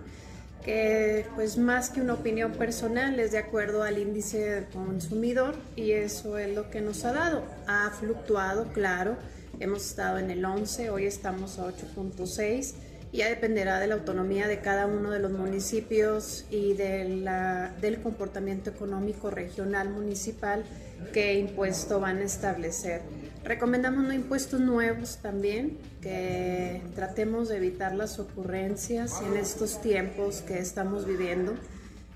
[0.65, 5.93] que pues más que una opinión personal es de acuerdo al índice del consumidor y
[5.93, 7.45] eso es lo que nos ha dado.
[7.67, 9.17] Ha fluctuado, claro,
[9.61, 12.75] hemos estado en el 11, hoy estamos a 8.6
[13.11, 17.75] y ya dependerá de la autonomía de cada uno de los municipios y de la,
[17.81, 20.65] del comportamiento económico regional municipal
[21.13, 23.03] qué impuesto van a establecer.
[23.45, 30.59] Recomendamos no impuestos nuevos también, que tratemos de evitar las ocurrencias en estos tiempos que
[30.59, 31.55] estamos viviendo,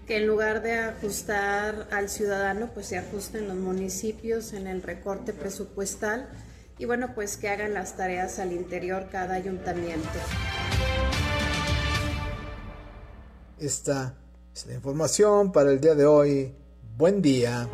[0.07, 5.33] que en lugar de ajustar al ciudadano, pues se ajusten los municipios en el recorte
[5.33, 6.29] presupuestal
[6.79, 10.09] y bueno, pues que hagan las tareas al interior cada ayuntamiento.
[13.59, 14.15] Esta
[14.55, 16.55] es la información para el día de hoy.
[16.97, 17.69] Buen día.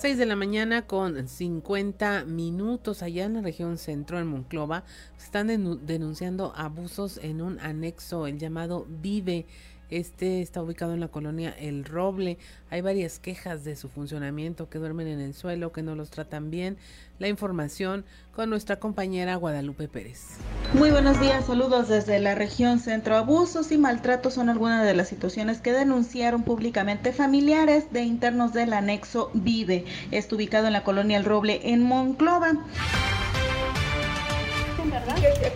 [0.00, 4.84] 6 de la mañana con 50 minutos allá en la región centro, en Monclova,
[5.18, 9.46] están denunciando abusos en un anexo, el llamado Vive.
[9.90, 12.36] Este está ubicado en la colonia El Roble.
[12.68, 16.50] Hay varias quejas de su funcionamiento, que duermen en el suelo, que no los tratan
[16.50, 16.76] bien.
[17.18, 20.36] La información con nuestra compañera Guadalupe Pérez.
[20.74, 23.16] Muy buenos días, saludos desde la región centro.
[23.16, 28.74] Abusos y maltratos son algunas de las situaciones que denunciaron públicamente familiares de internos del
[28.74, 29.86] anexo Vive.
[30.10, 32.58] Está ubicado en la colonia El Roble en Monclova.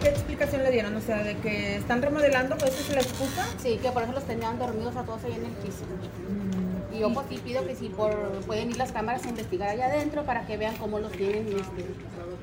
[0.01, 0.95] ¿Qué, explicación le dieron?
[0.97, 3.47] O sea, de que están remodelando, pues esa es la excusa.
[3.59, 5.85] Sí, que por eso los tenían dormidos a todos ahí en el piso.
[6.95, 8.13] Y yo pues sí pido que si por,
[8.43, 11.87] pueden ir las cámaras a investigar allá adentro para que vean cómo los tienen este,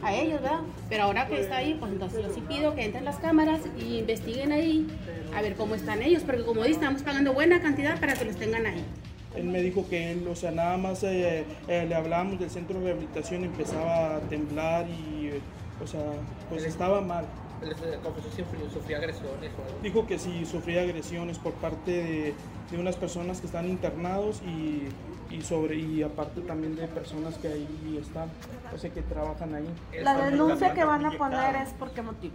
[0.02, 0.62] a ellos, ¿verdad?
[0.90, 4.00] Pero ahora que está ahí, pues entonces yo sí pido que entren las cámaras y
[4.00, 4.88] investiguen ahí
[5.36, 8.38] a ver cómo están ellos, porque como dice, estamos pagando buena cantidad para que los
[8.38, 8.84] tengan ahí.
[9.36, 12.80] Él me dijo que él, o sea, nada más eh, eh, le hablábamos del centro
[12.80, 15.42] de rehabilitación, empezaba a temblar y, eh,
[15.84, 16.02] o sea,
[16.50, 17.26] pues estaba mal.
[17.62, 19.52] ¿Les confesó si sufría agresiones?
[19.58, 19.80] O algo?
[19.84, 22.34] Dijo que sí, sufría agresiones por parte de,
[22.72, 24.88] de unas personas que están internados y,
[25.34, 28.30] y sobre y aparte también de personas que ahí están,
[28.74, 29.68] o sea, que trabajan ahí.
[30.02, 32.34] La denuncia que van a poner es por qué motivo.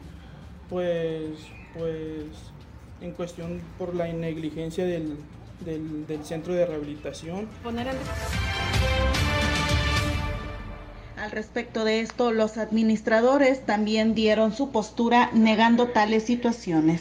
[0.69, 1.31] Pues,
[1.73, 2.27] pues,
[3.01, 5.17] en cuestión por la negligencia del,
[5.65, 7.49] del, del centro de rehabilitación.
[7.63, 7.97] Poner en...
[11.25, 17.01] Al respecto de esto, los administradores también dieron su postura negando tales situaciones.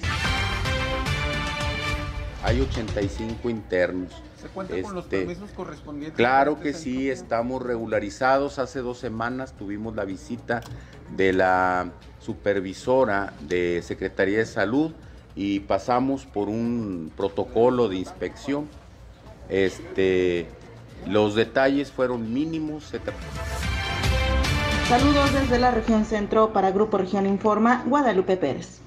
[2.42, 4.14] Hay 85 internos.
[4.42, 6.16] ¿Se cuenta con los Este, permisos correspondientes?
[6.16, 8.60] Claro para que este sí, estamos regularizados.
[8.60, 10.62] Hace dos semanas tuvimos la visita
[11.18, 14.94] de la supervisora de Secretaría de Salud
[15.36, 18.70] y pasamos por un protocolo de inspección.
[19.50, 20.48] Este,
[21.08, 22.86] los detalles fueron mínimos.
[22.86, 23.12] se tra-
[24.88, 28.83] Saludos desde la región centro para Grupo Región Informa, Guadalupe Pérez.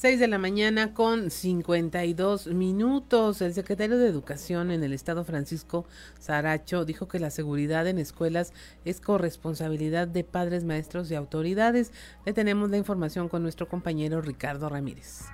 [0.00, 3.42] 6 de la mañana con 52 minutos.
[3.42, 5.86] El secretario de Educación en el estado Francisco
[6.20, 8.52] Saracho dijo que la seguridad en escuelas
[8.84, 11.90] es corresponsabilidad de padres, maestros y autoridades.
[12.24, 15.24] Le tenemos la información con nuestro compañero Ricardo Ramírez.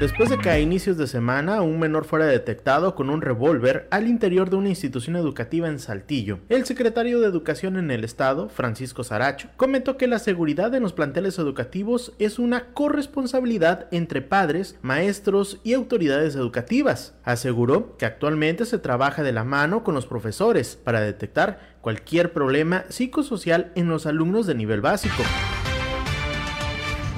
[0.00, 4.08] Después de que a inicios de semana un menor fuera detectado con un revólver al
[4.08, 9.04] interior de una institución educativa en Saltillo, el secretario de Educación en el estado, Francisco
[9.04, 15.60] Saracho, comentó que la seguridad en los planteles educativos es una corresponsabilidad entre padres, maestros
[15.64, 17.14] y autoridades educativas.
[17.24, 22.84] Aseguró que actualmente se trabaja de la mano con los profesores para detectar cualquier problema
[22.88, 25.22] psicosocial en los alumnos de nivel básico.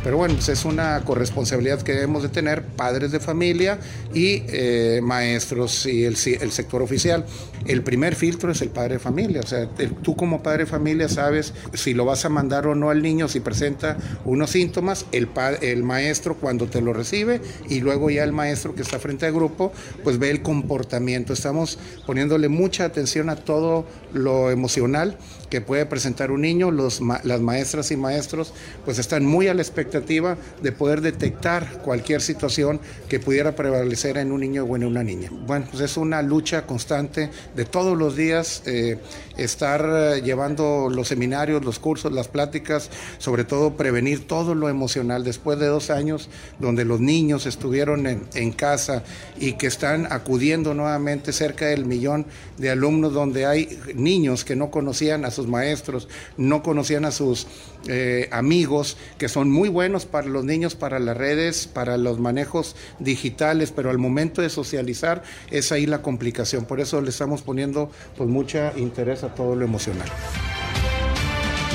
[0.07, 3.81] Pero bueno, pues es una corresponsabilidad que debemos de tener padres de familia
[4.15, 7.27] y eh, maestros y el, el sector oficial.
[7.67, 9.69] El primer filtro es el padre de familia, o sea,
[10.03, 13.27] tú como padre de familia sabes si lo vas a mandar o no al niño,
[13.27, 15.29] si presenta unos síntomas, el,
[15.63, 19.33] el maestro cuando te lo recibe y luego ya el maestro que está frente al
[19.33, 19.73] grupo,
[20.05, 21.33] pues ve el comportamiento.
[21.33, 25.19] Estamos poniéndole mucha atención a todo lo emocional
[25.51, 28.53] que puede presentar un niño, los, las maestras y maestros
[28.85, 34.33] pues están muy a la expectativa de poder detectar cualquier situación que pudiera prevalecer en
[34.33, 35.31] un niño o en una niña.
[35.47, 38.99] Bueno, pues es una lucha constante de todos los días, eh,
[39.37, 45.25] estar eh, llevando los seminarios, los cursos, las pláticas, sobre todo prevenir todo lo emocional
[45.25, 46.29] después de dos años
[46.59, 49.03] donde los niños estuvieron en, en casa
[49.39, 52.27] y que están acudiendo nuevamente cerca del millón
[52.59, 57.47] de alumnos donde hay niños que no conocían a sus maestros, no conocían a sus
[57.89, 62.75] eh, amigos, que son muy buenos para los niños, para las redes, para los manejos
[62.99, 66.65] digitales, pero al momento de socializar es ahí la complicación.
[66.65, 70.09] Por eso le estamos poniendo pues mucha interés a todo lo emocional.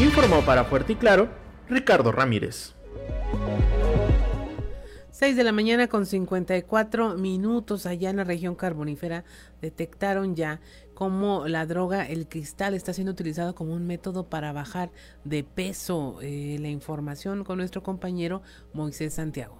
[0.02, 1.30] Informó para Fuerte y Claro
[1.70, 2.74] Ricardo Ramírez.
[5.22, 9.24] 6 de la mañana con 54 minutos allá en la región carbonífera
[9.62, 10.62] detectaron ya
[10.94, 14.92] cómo la droga, el cristal, está siendo utilizado como un método para bajar
[15.24, 16.20] de peso.
[16.22, 18.42] Eh, la información con nuestro compañero
[18.74, 19.58] Moisés Santiago.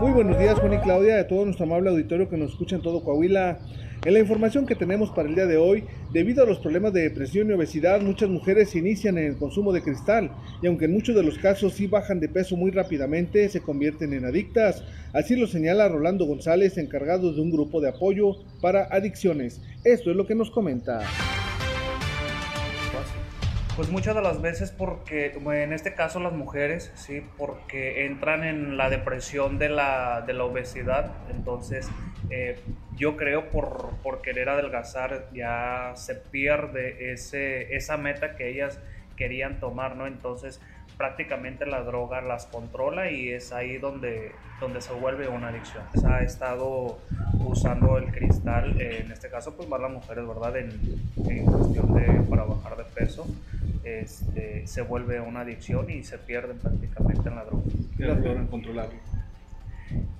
[0.00, 2.82] Muy buenos días, Juan y Claudia, de todo nuestro amable auditorio que nos escucha en
[2.82, 3.58] todo Coahuila.
[4.04, 7.02] En la información que tenemos para el día de hoy, debido a los problemas de
[7.02, 11.14] depresión y obesidad, muchas mujeres inician en el consumo de cristal y aunque en muchos
[11.14, 14.82] de los casos sí bajan de peso muy rápidamente, se convierten en adictas.
[15.12, 19.60] Así lo señala Rolando González, encargado de un grupo de apoyo para adicciones.
[19.84, 21.02] Esto es lo que nos comenta.
[23.74, 28.76] Pues muchas de las veces porque, en este caso las mujeres, sí, porque entran en
[28.76, 31.88] la depresión de la, de la obesidad, entonces
[32.28, 32.58] eh,
[32.96, 38.78] yo creo por, por querer adelgazar ya se pierde ese, esa meta que ellas
[39.16, 40.06] querían tomar, ¿no?
[40.06, 40.60] Entonces
[40.98, 45.84] prácticamente la droga las controla y es ahí donde, donde se vuelve una adicción.
[46.06, 46.98] Ha estado
[47.38, 50.58] usando el cristal, eh, en este caso pues más las mujeres, ¿verdad?
[50.58, 53.26] En cuestión de para bajar de peso,
[53.84, 57.64] este, se vuelve una adicción y se pierden prácticamente en la droga.
[57.96, 58.98] ¿Qué las logran controlarlo?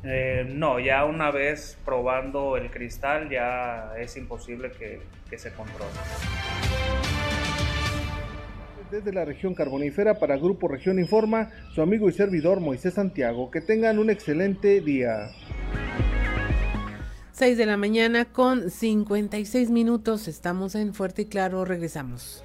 [0.05, 5.01] Eh, no, ya una vez probando el cristal ya es imposible que,
[5.31, 5.91] que se controle.
[8.91, 13.51] Desde la región carbonífera para Grupo Región Informa, su amigo y servidor Moisés Santiago.
[13.51, 15.31] Que tengan un excelente día.
[17.33, 20.29] 6 de la mañana con 56 minutos.
[20.29, 21.65] Estamos en Fuerte y Claro.
[21.65, 22.45] Regresamos.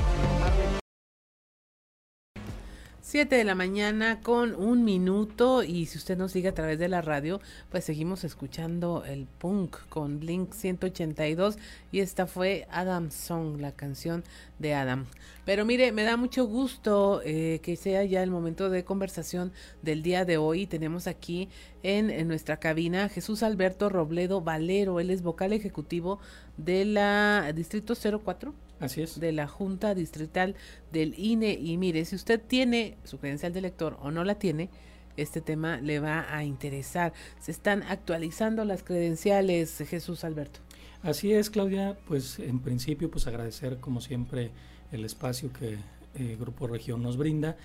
[3.11, 6.87] 7 de la mañana con un minuto y si usted nos sigue a través de
[6.87, 11.57] la radio, pues seguimos escuchando el punk con Blink 182
[11.91, 14.23] y esta fue Adam Song, la canción
[14.59, 15.07] de Adam.
[15.43, 19.51] Pero mire, me da mucho gusto eh, que sea ya el momento de conversación
[19.81, 20.65] del día de hoy.
[20.65, 21.49] Tenemos aquí
[21.83, 26.21] en, en nuestra cabina Jesús Alberto Robledo Valero, él es vocal ejecutivo
[26.55, 28.70] de la Distrito 04.
[28.81, 29.19] Así es.
[29.19, 30.55] De la Junta Distrital
[30.91, 31.53] del INE.
[31.53, 34.69] Y mire, si usted tiene su credencial de elector o no la tiene,
[35.17, 37.13] este tema le va a interesar.
[37.39, 40.59] Se están actualizando las credenciales, Jesús Alberto.
[41.03, 41.97] Así es, Claudia.
[42.07, 44.51] Pues en principio, pues agradecer como siempre
[44.91, 45.77] el espacio que
[46.15, 47.55] eh, Grupo Región nos brinda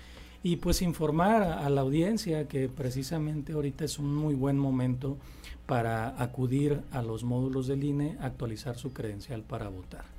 [0.43, 5.17] y pues informar a, a, la audiencia que precisamente ahorita es un muy buen momento
[5.65, 10.16] para acudir a los módulos del INE, actualizar su credencial para votar.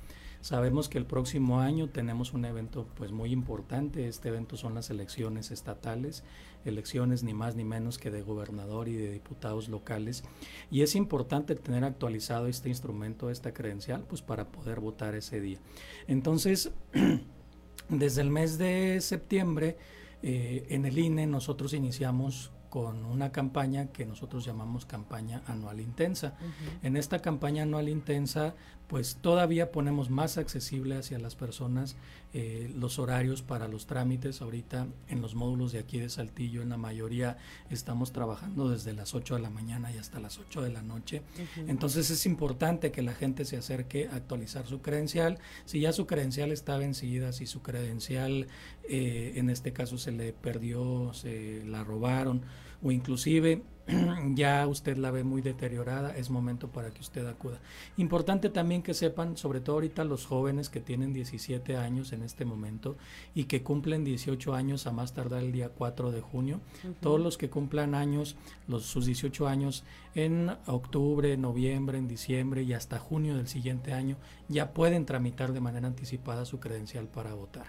[0.49, 4.07] Sabemos que el próximo año tenemos un evento pues muy importante.
[4.07, 6.23] Este evento son las elecciones estatales,
[6.65, 10.23] elecciones ni más ni menos que de gobernador y de diputados locales.
[10.71, 15.59] Y es importante tener actualizado este instrumento, esta credencial, pues para poder votar ese día.
[16.07, 16.71] Entonces,
[17.89, 19.77] desde el mes de septiembre,
[20.23, 26.37] eh, en el INE nosotros iniciamos con una campaña que nosotros llamamos campaña anual intensa.
[26.39, 26.87] Uh -huh.
[26.87, 28.55] En esta campaña anual intensa,
[28.89, 31.95] pues todavía ponemos más accesible hacia las personas
[32.33, 34.41] eh, los horarios para los trámites.
[34.41, 37.37] Ahorita en los módulos de aquí de Saltillo, en la mayoría
[37.69, 41.21] estamos trabajando desde las 8 de la mañana y hasta las 8 de la noche.
[41.37, 41.69] Uh -huh.
[41.69, 45.37] Entonces es importante que la gente se acerque a actualizar su credencial.
[45.65, 48.47] Si ya su credencial está vencida, si su credencial
[48.89, 52.41] eh, en este caso se le perdió, se la robaron
[52.81, 53.61] o inclusive
[54.35, 57.59] ya usted la ve muy deteriorada, es momento para que usted acuda.
[57.97, 62.45] Importante también que sepan, sobre todo ahorita los jóvenes que tienen 17 años en este
[62.45, 62.97] momento
[63.33, 66.95] y que cumplen 18 años a más tardar el día 4 de junio, uh -huh.
[66.99, 68.35] todos los que cumplan años,
[68.67, 69.83] los, sus 18 años
[70.15, 74.17] en octubre, noviembre, en diciembre y hasta junio del siguiente año,
[74.47, 77.67] ya pueden tramitar de manera anticipada su credencial para votar.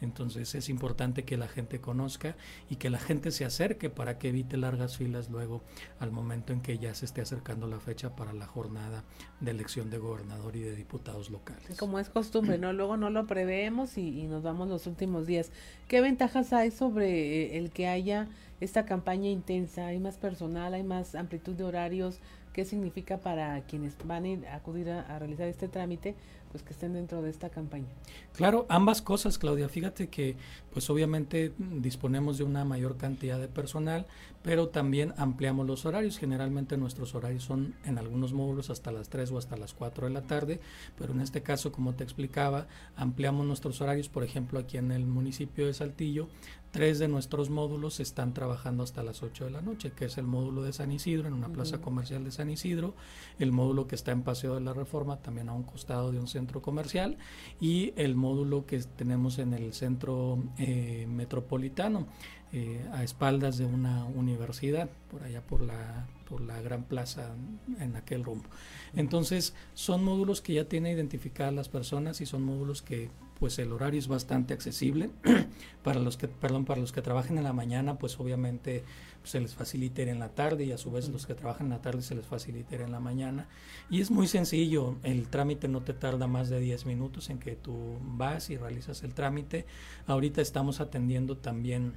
[0.00, 2.36] Entonces es importante que la gente conozca
[2.68, 5.59] y que la gente se acerque para que evite largas filas luego
[5.98, 9.04] al momento en que ya se esté acercando la fecha para la jornada
[9.40, 11.76] de elección de gobernador y de diputados locales.
[11.78, 12.72] Como es costumbre, ¿no?
[12.72, 15.50] Luego no lo preveemos y, nos vamos los últimos días.
[15.88, 18.28] ¿Qué ventajas hay sobre el que haya
[18.60, 19.86] esta campaña intensa?
[19.86, 20.74] ¿Hay más personal?
[20.74, 22.20] ¿Hay más amplitud de horarios?
[22.52, 26.16] ¿Qué significa para quienes van a, ir, a acudir a realizar este trámite?
[26.50, 27.88] Pues que estén dentro de esta campaña.
[28.34, 29.68] Claro, ambas cosas, Claudia.
[29.68, 30.36] Fíjate que
[30.72, 34.06] pues obviamente disponemos de una mayor cantidad de personal,
[34.42, 36.18] pero también ampliamos los horarios.
[36.18, 40.12] Generalmente nuestros horarios son en algunos módulos hasta las 3 o hasta las 4 de
[40.12, 40.60] la tarde,
[40.98, 45.06] pero en este caso, como te explicaba, ampliamos nuestros horarios, por ejemplo, aquí en el
[45.06, 46.28] municipio de Saltillo,
[46.70, 50.26] tres de nuestros módulos están trabajando hasta las 8 de la noche, que es el
[50.26, 51.54] módulo de San Isidro, en una uh -huh.
[51.54, 52.94] plaza comercial de San Isidro,
[53.38, 56.28] el módulo que está en Paseo de la Reforma, también a un costado de un
[56.28, 57.16] centro comercial,
[57.60, 62.06] y el módulo que tenemos en el centro eh, metropolitano,
[62.52, 67.32] eh, a espaldas de una universidad, por allá por la, por la gran plaza
[67.78, 68.48] en aquel rumbo.
[68.94, 73.08] Entonces, son módulos que ya tienen identificadas las personas y son módulos que
[73.40, 75.10] pues el horario es bastante accesible.
[75.82, 78.84] Para los que perdón para los que trabajen en la mañana pues obviamente
[79.22, 81.72] pues, se les facilita en la tarde y a su vez los que trabajan en
[81.72, 83.48] la tarde se les facilita en la mañana.
[83.88, 87.56] Y es muy sencillo el trámite no te tarda más de 10 minutos en que
[87.56, 89.64] tú vas y realizas el trámite.
[90.06, 91.94] Ahorita estamos atendiendo también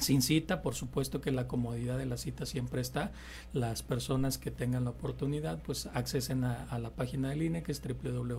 [0.00, 3.12] sin cita, por supuesto que la comodidad de la cita siempre está.
[3.52, 7.80] Las personas que tengan la oportunidad, pues accesen a, la página del INE, que es
[7.80, 8.34] www.ine.mx,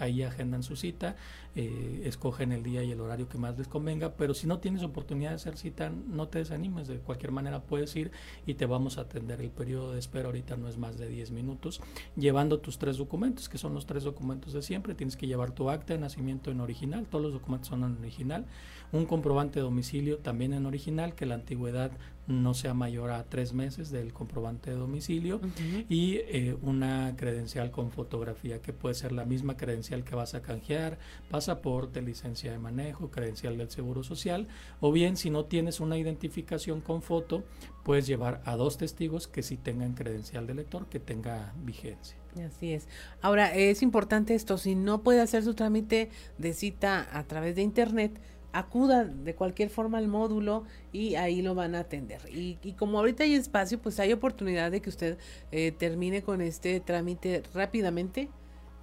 [0.00, 1.16] ahí agendan su cita,
[1.54, 4.82] eh, escogen el día y el horario que más les convenga, pero si no tienes
[4.82, 8.10] oportunidad de hacer cita, no te desanimes, de cualquier manera puedes ir
[8.46, 9.40] y te vamos a atender.
[9.40, 11.82] El periodo de espera ahorita no es más de 10 minutos,
[12.16, 14.94] llevando tus tres documentos, que son los tres documentos de siempre.
[14.94, 18.46] Tienes que llevar tu acta de nacimiento en original, todos los documentos son en original,
[18.92, 21.90] un comprobante de domicilio también en original, que la antigüedad
[22.26, 25.40] no sea mayor a tres meses del comprobante de domicilio
[25.88, 30.42] y eh, una credencial con fotografía que puede ser la misma credencial que vas a
[30.42, 30.98] canjear,
[31.30, 34.46] pasaporte, licencia de manejo, credencial del Seguro Social
[34.80, 37.42] o bien si no tienes una identificación con foto,
[37.82, 42.16] puedes llevar a dos testigos que sí tengan credencial de lector, que tenga vigencia.
[42.46, 42.88] Así es.
[43.20, 47.62] Ahora, es importante esto, si no puede hacer su trámite de cita a través de
[47.62, 48.18] Internet,
[48.52, 52.20] acuda de cualquier forma al módulo y ahí lo van a atender.
[52.30, 55.18] Y, como ahorita hay espacio, pues hay oportunidad de que usted
[55.50, 58.28] eh, termine con este trámite rápidamente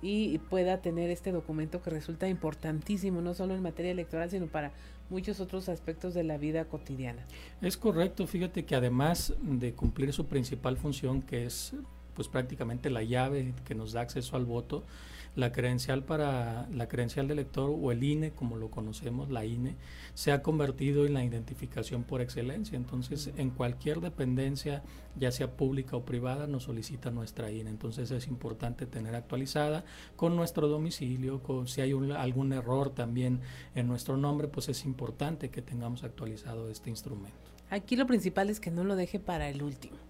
[0.01, 4.72] y pueda tener este documento que resulta importantísimo, no solo en materia electoral, sino para
[5.09, 7.26] muchos otros aspectos de la vida cotidiana.
[7.61, 11.74] Es correcto, fíjate que además de cumplir su principal función, que es
[12.13, 14.84] pues prácticamente la llave que nos da acceso al voto,
[15.39, 19.75] la credencial para la credencial de elector o el INE, como lo conocemos, la INE,
[20.13, 22.75] se ha convertido en la identificación por excelencia.
[22.75, 24.83] Entonces, en cualquier dependencia,
[25.15, 27.69] ya sea pública o privada, nos solicita nuestra INE.
[27.69, 29.85] Entonces, es importante tener actualizada
[30.15, 33.41] con nuestro domicilio, con, si hay algún error también
[33.75, 37.37] en nuestro nombre, pues es importante que tengamos actualizado este instrumento.
[37.69, 40.09] Aquí lo principal es que no lo deje para el último.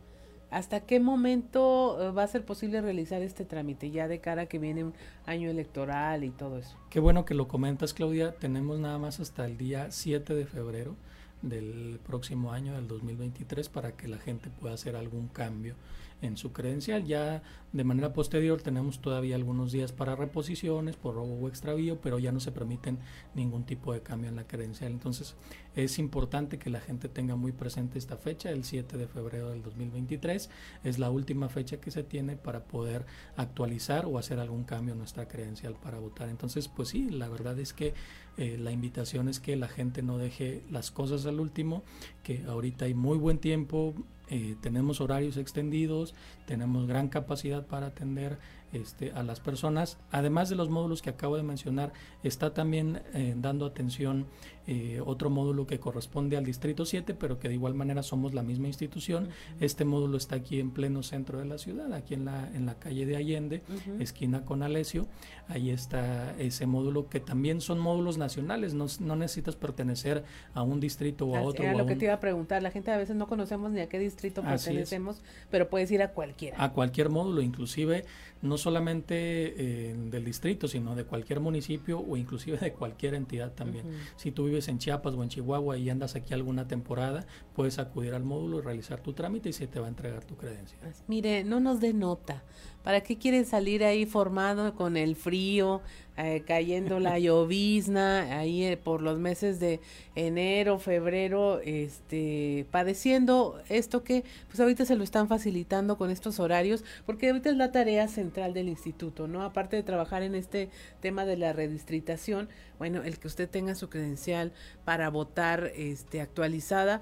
[0.52, 4.46] ¿Hasta qué momento eh, va a ser posible realizar este trámite ya de cara a
[4.48, 4.94] que viene un
[5.26, 6.76] año electoral y todo eso?
[6.90, 8.34] Qué bueno que lo comentas, Claudia.
[8.36, 10.96] Tenemos nada más hasta el día 7 de febrero
[11.42, 15.76] del próximo año, del 2023, para que la gente pueda hacer algún cambio
[16.22, 17.06] en su credencial.
[17.06, 17.42] Ya
[17.72, 22.32] de manera posterior tenemos todavía algunos días para reposiciones por robo o extravío, pero ya
[22.32, 22.98] no se permiten
[23.36, 24.92] ningún tipo de cambio en la credencial.
[24.92, 25.36] Entonces
[25.76, 29.62] es importante que la gente tenga muy presente esta fecha, el 7 de febrero del
[29.62, 30.50] 2023.
[30.84, 33.06] Es la última fecha que se tiene para poder
[33.38, 36.30] actualizar o hacer algún cambio en nuestra credencial para votar.
[36.30, 37.94] Entonces, pues sí, la verdad es que
[38.38, 41.84] eh, la invitación es que la gente no deje las cosas al último,
[42.24, 43.94] que ahorita hay muy buen tiempo,
[44.30, 46.14] eh, tenemos horarios extendidos,
[46.46, 48.38] tenemos gran capacidad para atender
[48.74, 49.98] este, a las personas.
[50.12, 51.94] Además de los módulos que acabo de mencionar,
[52.24, 54.28] está también eh, dando atención
[54.72, 58.44] eh, otro módulo que corresponde al Distrito 7, pero que de igual manera somos la
[58.44, 59.30] misma institución.
[59.60, 62.76] Este módulo está aquí en pleno centro de la ciudad, aquí en la, en la
[62.76, 63.64] calle de Allende,
[64.00, 65.08] esquina con Alesio.
[65.48, 70.80] Ahí está ese módulo que también son módulos nacionales, no, no necesitas pertenecer a un
[70.80, 71.64] distrito o a otro.
[71.64, 73.90] Era lo que te iba a preguntar, la gente a veces no conocemos ni a
[73.90, 76.64] qué distrito pertenecemos, pero puedes ir a cualquiera.
[76.64, 78.06] A cualquier módulo, inclusive
[78.44, 83.86] no solamente eh, del distrito, sino de cualquier municipio o inclusive de cualquier entidad también.
[84.16, 88.14] Si tú vives en Chiapas o en Chihuahua y andas aquí alguna temporada, puedes acudir
[88.14, 90.78] al módulo y realizar tu trámite y se te va a entregar tu credencia.
[91.08, 92.44] Mire, no nos dé nota.
[92.84, 95.82] ¿Para qué quieren salir ahí formado con el frío,
[96.22, 99.80] eh, cayendo la llovizna, ahí eh, por los meses de
[100.16, 106.84] enero, febrero, este, padeciendo esto que pues ahorita se lo están facilitando con estos horarios,
[107.06, 109.44] porque ahorita es la tarea central del instituto, ¿no?
[109.44, 110.70] Aparte de trabajar en este
[111.00, 112.50] tema de la redistritación,
[112.80, 114.52] bueno, el que usted tenga su credencial
[114.84, 117.02] para votar este, actualizada,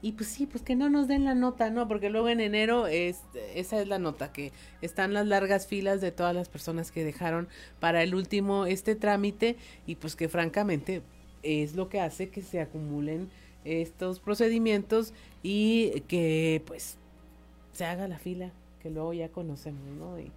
[0.00, 1.88] y pues sí, pues que no nos den la nota, ¿no?
[1.88, 3.20] Porque luego en enero es,
[3.54, 7.48] esa es la nota, que están las largas filas de todas las personas que dejaron
[7.80, 11.02] para el último este trámite y pues que francamente
[11.42, 13.28] es lo que hace que se acumulen
[13.64, 16.96] estos procedimientos y que pues
[17.72, 20.18] se haga la fila que luego ya conocemos, ¿no?
[20.20, 20.30] Y,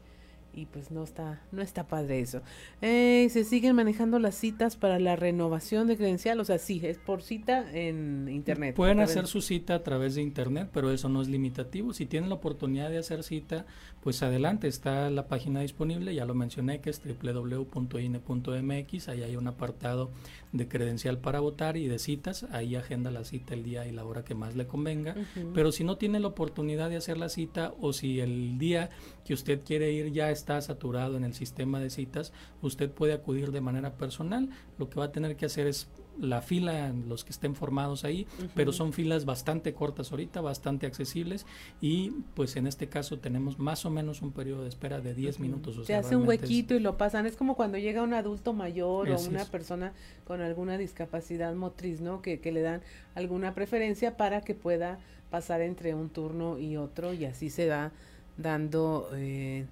[0.54, 2.42] y pues no está no está padre eso.
[2.82, 6.98] Eh, se siguen manejando las citas para la renovación de credencial, o sea, sí, es
[6.98, 8.76] por cita en internet.
[8.76, 11.94] Pueden hacer su cita a través de internet, pero eso no es limitativo.
[11.94, 13.66] Si tienen la oportunidad de hacer cita,
[14.02, 19.48] pues adelante, está la página disponible, ya lo mencioné, que es www.ine.mx, ahí hay un
[19.48, 20.12] apartado
[20.52, 24.04] de credencial para votar y de citas, ahí agenda la cita el día y la
[24.04, 25.16] hora que más le convenga,
[25.54, 28.90] pero si no tiene la oportunidad de hacer la cita o si el día
[29.24, 33.52] que usted quiere ir ya está saturado en el sistema de citas, usted puede acudir
[33.52, 35.88] de manera personal, lo que va a tener que hacer es
[36.20, 41.46] la fila, los que estén formados ahí, pero son filas bastante cortas ahorita, bastante accesibles
[41.80, 45.40] y pues en este caso tenemos más o menos un periodo de espera de 10
[45.40, 45.86] minutos.
[45.86, 49.20] Se hace un huequito y lo pasan, es como cuando llega un adulto mayor o
[49.22, 49.94] una persona
[50.26, 52.22] con alguna discapacidad motriz, ¿no?
[52.22, 52.82] Que, que le dan
[53.16, 57.92] alguna preferencia para que pueda pasar entre un turno y otro y así se va
[58.38, 59.10] dando...
[59.14, 59.66] Eh,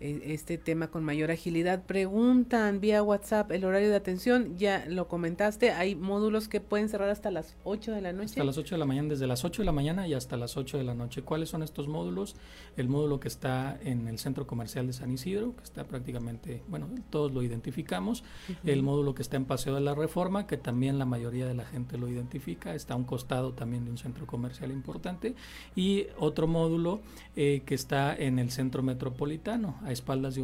[0.00, 1.84] este tema con mayor agilidad.
[1.84, 7.10] Preguntan vía WhatsApp el horario de atención, ya lo comentaste, hay módulos que pueden cerrar
[7.10, 8.30] hasta las 8 de la noche.
[8.30, 10.56] Hasta las 8 de la mañana, desde las 8 de la mañana y hasta las
[10.56, 11.22] 8 de la noche.
[11.22, 12.36] ¿Cuáles son estos módulos?
[12.76, 16.88] El módulo que está en el centro comercial de San Isidro, que está prácticamente, bueno,
[17.10, 18.22] todos lo identificamos.
[18.64, 21.64] El módulo que está en Paseo de la Reforma, que también la mayoría de la
[21.64, 25.34] gente lo identifica, está a un costado también de un centro comercial importante.
[25.74, 27.00] Y otro módulo
[27.34, 30.42] eh, que está en el centro metropolitano a espaldas de,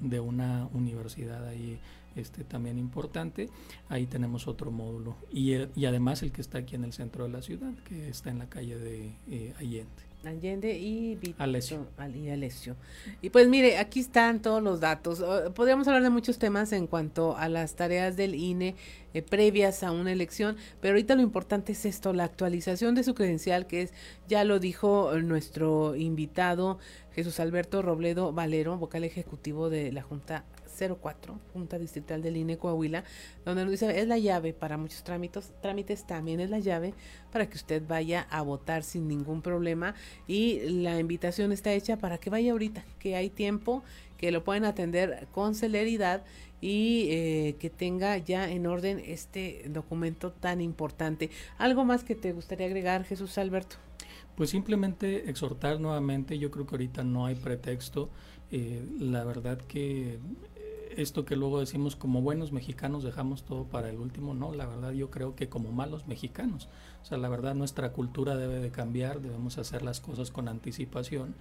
[0.00, 1.78] de una universidad ahí
[2.16, 3.48] este, también importante.
[3.88, 5.16] Ahí tenemos otro módulo.
[5.30, 8.30] Y, y, además el que está aquí en el centro de la ciudad, que está
[8.30, 10.09] en la calle de eh, Allende.
[10.24, 11.86] Allende y Alessio.
[12.14, 12.76] y Alessio.
[13.22, 15.24] Y pues mire, aquí están todos los datos.
[15.54, 18.74] Podríamos hablar de muchos temas en cuanto a las tareas del INE
[19.14, 23.14] eh, previas a una elección, pero ahorita lo importante es esto, la actualización de su
[23.14, 23.92] credencial, que es,
[24.28, 26.78] ya lo dijo nuestro invitado
[27.14, 30.44] Jesús Alberto Robledo Valero, vocal ejecutivo de la Junta
[30.88, 33.04] 04, Junta Distrital del INE Coahuila,
[33.44, 36.94] donde nos dice es la llave para muchos trámites, trámites también es la llave
[37.32, 39.94] para que usted vaya a votar sin ningún problema
[40.26, 43.82] y la invitación está hecha para que vaya ahorita, que hay tiempo,
[44.16, 46.24] que lo pueden atender con celeridad
[46.60, 51.30] y eh, que tenga ya en orden este documento tan importante.
[51.58, 53.76] ¿Algo más que te gustaría agregar, Jesús Alberto?
[54.36, 58.10] Pues simplemente exhortar nuevamente, yo creo que ahorita no hay pretexto.
[58.52, 60.18] Eh, la verdad que
[60.96, 64.92] esto que luego decimos como buenos mexicanos dejamos todo para el último, no, la verdad
[64.92, 66.68] yo creo que como malos mexicanos.
[67.02, 71.34] O sea, la verdad nuestra cultura debe de cambiar, debemos hacer las cosas con anticipación.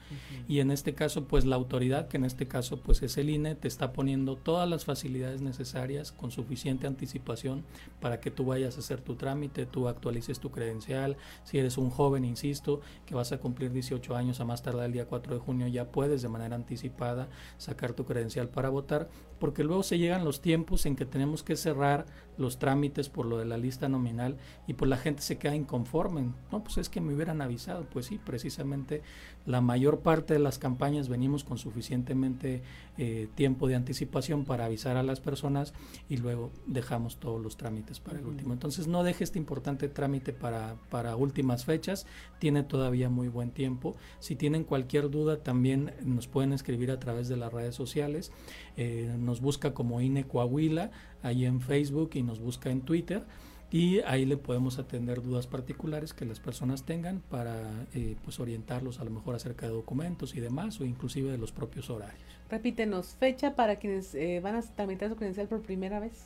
[0.47, 3.55] Y en este caso pues la autoridad, que en este caso pues es el INE,
[3.55, 7.63] te está poniendo todas las facilidades necesarias con suficiente anticipación
[7.99, 11.89] para que tú vayas a hacer tu trámite, tú actualices tu credencial, si eres un
[11.89, 15.39] joven, insisto, que vas a cumplir 18 años a más tardar el día 4 de
[15.39, 17.27] junio, ya puedes de manera anticipada
[17.57, 19.09] sacar tu credencial para votar,
[19.39, 22.05] porque luego se llegan los tiempos en que tenemos que cerrar
[22.39, 26.31] los trámites por lo de la lista nominal y pues la gente se queda inconforme.
[26.51, 27.85] No, pues es que me hubieran avisado.
[27.91, 29.03] Pues sí, precisamente
[29.45, 32.63] la mayor parte de las campañas venimos con suficientemente
[32.97, 35.73] eh, tiempo de anticipación para avisar a las personas
[36.07, 38.53] y luego dejamos todos los trámites para el último.
[38.53, 42.05] Entonces no deje este importante trámite para, para últimas fechas,
[42.39, 43.95] tiene todavía muy buen tiempo.
[44.19, 48.31] Si tienen cualquier duda también nos pueden escribir a través de las redes sociales.
[48.77, 50.91] Eh, nos busca como INE Coahuila
[51.23, 53.23] ahí en Facebook y nos busca en Twitter
[53.71, 58.99] y ahí le podemos atender dudas particulares que las personas tengan para eh, pues orientarlos
[58.99, 62.23] a lo mejor acerca de documentos y demás o inclusive de los propios horarios.
[62.49, 66.23] Repítenos, fecha para quienes eh, van a tramitar su credencial por primera vez.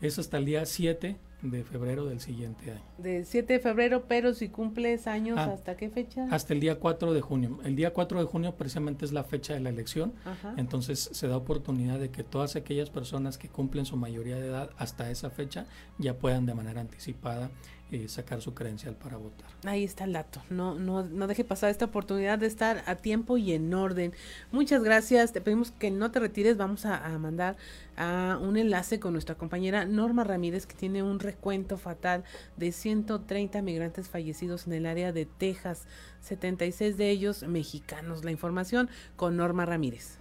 [0.00, 2.82] Es hasta el día 7 de febrero del siguiente año.
[2.98, 6.26] De 7 de febrero, pero si cumples años, ah, ¿hasta qué fecha?
[6.30, 7.58] Hasta el día 4 de junio.
[7.64, 10.14] El día 4 de junio precisamente es la fecha de la elección,
[10.56, 14.70] entonces se da oportunidad de que todas aquellas personas que cumplen su mayoría de edad
[14.78, 15.66] hasta esa fecha
[15.98, 17.50] ya puedan de manera anticipada
[17.90, 19.48] eh, sacar su credencial para votar.
[19.64, 20.42] Ahí está el dato.
[20.50, 24.12] No, no, no deje pasar esta oportunidad de estar a tiempo y en orden.
[24.52, 25.32] Muchas gracias.
[25.32, 26.58] Te pedimos que no te retires.
[26.58, 27.56] Vamos a, a mandar
[27.96, 32.24] a un enlace con nuestra compañera Norma Ramírez, que tiene un recuento fatal
[32.58, 35.86] de 130 migrantes fallecidos en el área de Texas,
[36.20, 38.22] 76 de ellos mexicanos.
[38.22, 40.18] La información con Norma Ramírez.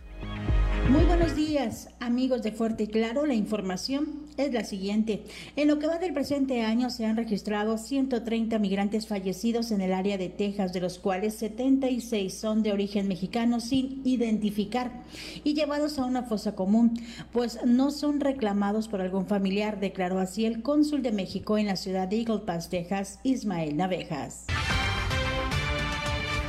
[0.89, 3.25] Muy buenos días, amigos de Fuerte y Claro.
[3.25, 5.21] La información es la siguiente.
[5.57, 9.91] En lo que va del presente año se han registrado 130 migrantes fallecidos en el
[9.91, 15.03] área de Texas, de los cuales 76 son de origen mexicano sin identificar
[15.43, 16.97] y llevados a una fosa común,
[17.33, 21.75] pues no son reclamados por algún familiar, declaró así el cónsul de México en la
[21.75, 24.45] ciudad de Eagle Pass, Texas, Ismael Navejas.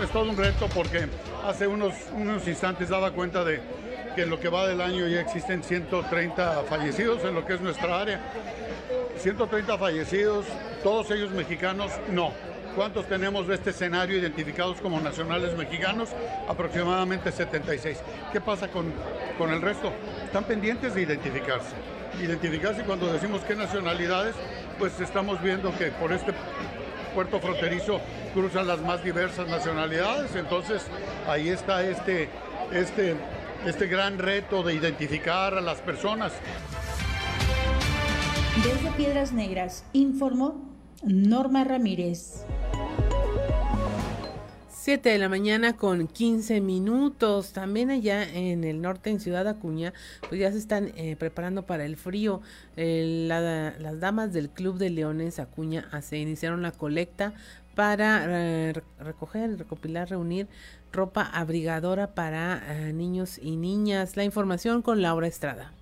[0.01, 1.09] Es todo un reto porque
[1.45, 3.61] hace unos, unos instantes daba cuenta de
[4.15, 7.61] que en lo que va del año ya existen 130 fallecidos en lo que es
[7.61, 8.21] nuestra área.
[9.19, 10.47] 130 fallecidos,
[10.83, 12.33] todos ellos mexicanos, no.
[12.75, 16.11] ¿Cuántos tenemos de este escenario identificados como nacionales mexicanos?
[16.49, 17.99] Aproximadamente 76.
[18.33, 18.93] ¿Qué pasa con,
[19.37, 19.91] con el resto?
[20.25, 21.75] Están pendientes de identificarse.
[22.21, 24.35] Identificarse cuando decimos qué nacionalidades,
[24.79, 26.33] pues estamos viendo que por este
[27.15, 28.01] puerto fronterizo
[28.35, 30.35] cruzan las más diversas nacionalidades.
[30.35, 30.83] Entonces
[31.27, 32.29] ahí está este,
[32.73, 33.17] este
[33.67, 36.33] este gran reto de identificar a las personas.
[38.57, 42.45] Desde Piedras Negras, informó Norma Ramírez.
[44.89, 47.53] 7 de la mañana con 15 minutos.
[47.53, 49.93] También allá en el norte, en Ciudad Acuña,
[50.27, 52.41] pues ya se están eh, preparando para el frío.
[52.75, 57.35] las damas del Club de Leones Acuña se iniciaron la colecta
[57.75, 60.49] para eh, recoger, recopilar, reunir
[60.91, 64.17] ropa abrigadora para eh, niños y niñas.
[64.17, 65.78] La información con Laura Estrada.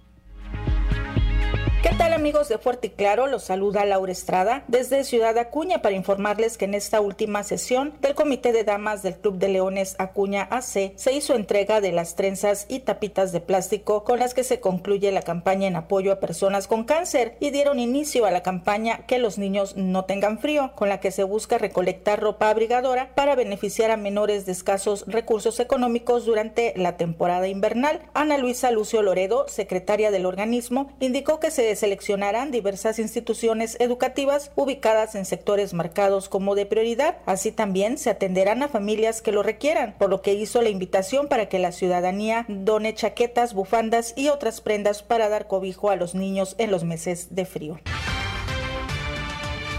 [1.88, 3.28] ¿Qué tal amigos de Fuerte y Claro?
[3.28, 8.16] Los saluda Laura Estrada desde Ciudad Acuña para informarles que en esta última sesión del
[8.16, 12.66] Comité de Damas del Club de Leones Acuña AC se hizo entrega de las trenzas
[12.68, 16.66] y tapitas de plástico con las que se concluye la campaña en apoyo a personas
[16.66, 20.88] con cáncer y dieron inicio a la campaña Que los niños no tengan frío, con
[20.88, 26.26] la que se busca recolectar ropa abrigadora para beneficiar a menores de escasos recursos económicos
[26.26, 28.00] durante la temporada invernal.
[28.12, 35.14] Ana Luisa Lucio Loredo, secretaria del organismo, indicó que se seleccionarán diversas instituciones educativas ubicadas
[35.14, 37.18] en sectores marcados como de prioridad.
[37.26, 41.28] Así también se atenderán a familias que lo requieran, por lo que hizo la invitación
[41.28, 46.14] para que la ciudadanía done chaquetas, bufandas y otras prendas para dar cobijo a los
[46.14, 47.78] niños en los meses de frío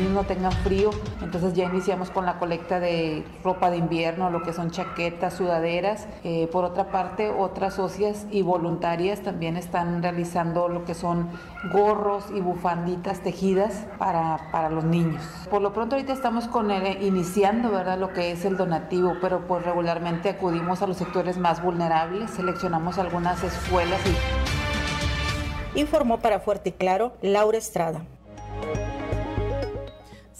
[0.06, 0.92] no tengan frío.
[1.22, 6.08] Entonces ya iniciamos con la colecta de ropa de invierno, lo que son chaquetas, sudaderas.
[6.24, 11.30] Eh, por otra parte, otras socias y voluntarias también están realizando lo que son
[11.72, 15.22] gorros y bufanditas tejidas para, para los niños.
[15.50, 17.98] Por lo pronto ahorita estamos con el, iniciando ¿verdad?
[17.98, 22.98] lo que es el donativo, pero pues regularmente acudimos a los sectores más vulnerables, seleccionamos
[22.98, 25.80] algunas escuelas y...
[25.80, 28.02] Informó para Fuerte y Claro Laura Estrada.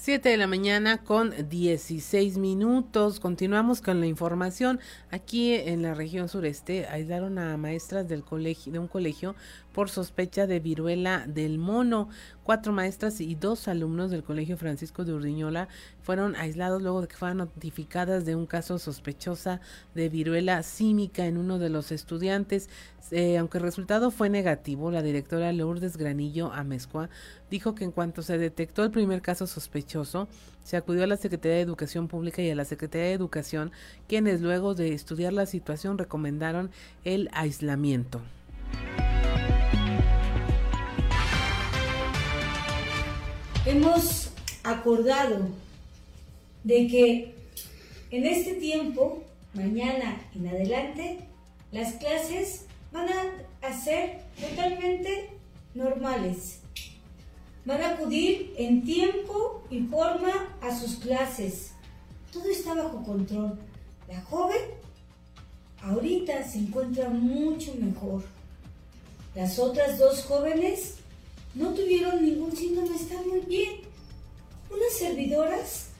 [0.08, 3.20] 7 de la mañana con 16 minutos.
[3.20, 4.80] Continuamos con la información.
[5.10, 9.34] Aquí en la región sureste aislaron a maestras del colegio, de un colegio
[9.78, 12.08] por sospecha de viruela del mono.
[12.42, 15.68] Cuatro maestras y dos alumnos del Colegio Francisco de Urdiñola
[16.02, 19.60] fueron aislados luego de que fueran notificadas de un caso sospechosa
[19.94, 22.68] de viruela símica en uno de los estudiantes.
[23.12, 27.08] Eh, aunque el resultado fue negativo, la directora Lourdes Granillo Amezcua
[27.48, 30.26] dijo que en cuanto se detectó el primer caso sospechoso,
[30.64, 33.70] se acudió a la Secretaría de Educación Pública y a la Secretaría de Educación,
[34.08, 36.72] quienes luego de estudiar la situación recomendaron
[37.04, 38.20] el aislamiento.
[43.68, 44.30] Hemos
[44.64, 45.46] acordado
[46.64, 47.34] de que
[48.10, 51.18] en este tiempo, mañana en adelante,
[51.70, 53.08] las clases van
[53.60, 55.30] a ser totalmente
[55.74, 56.60] normales.
[57.66, 61.72] Van a acudir en tiempo y forma a sus clases.
[62.32, 63.58] Todo está bajo control.
[64.08, 64.62] La joven
[65.82, 68.22] ahorita se encuentra mucho mejor.
[69.38, 70.94] Las otras dos jóvenes
[71.54, 73.82] no tuvieron ningún síntoma, están muy bien.
[74.68, 75.90] Unas servidoras,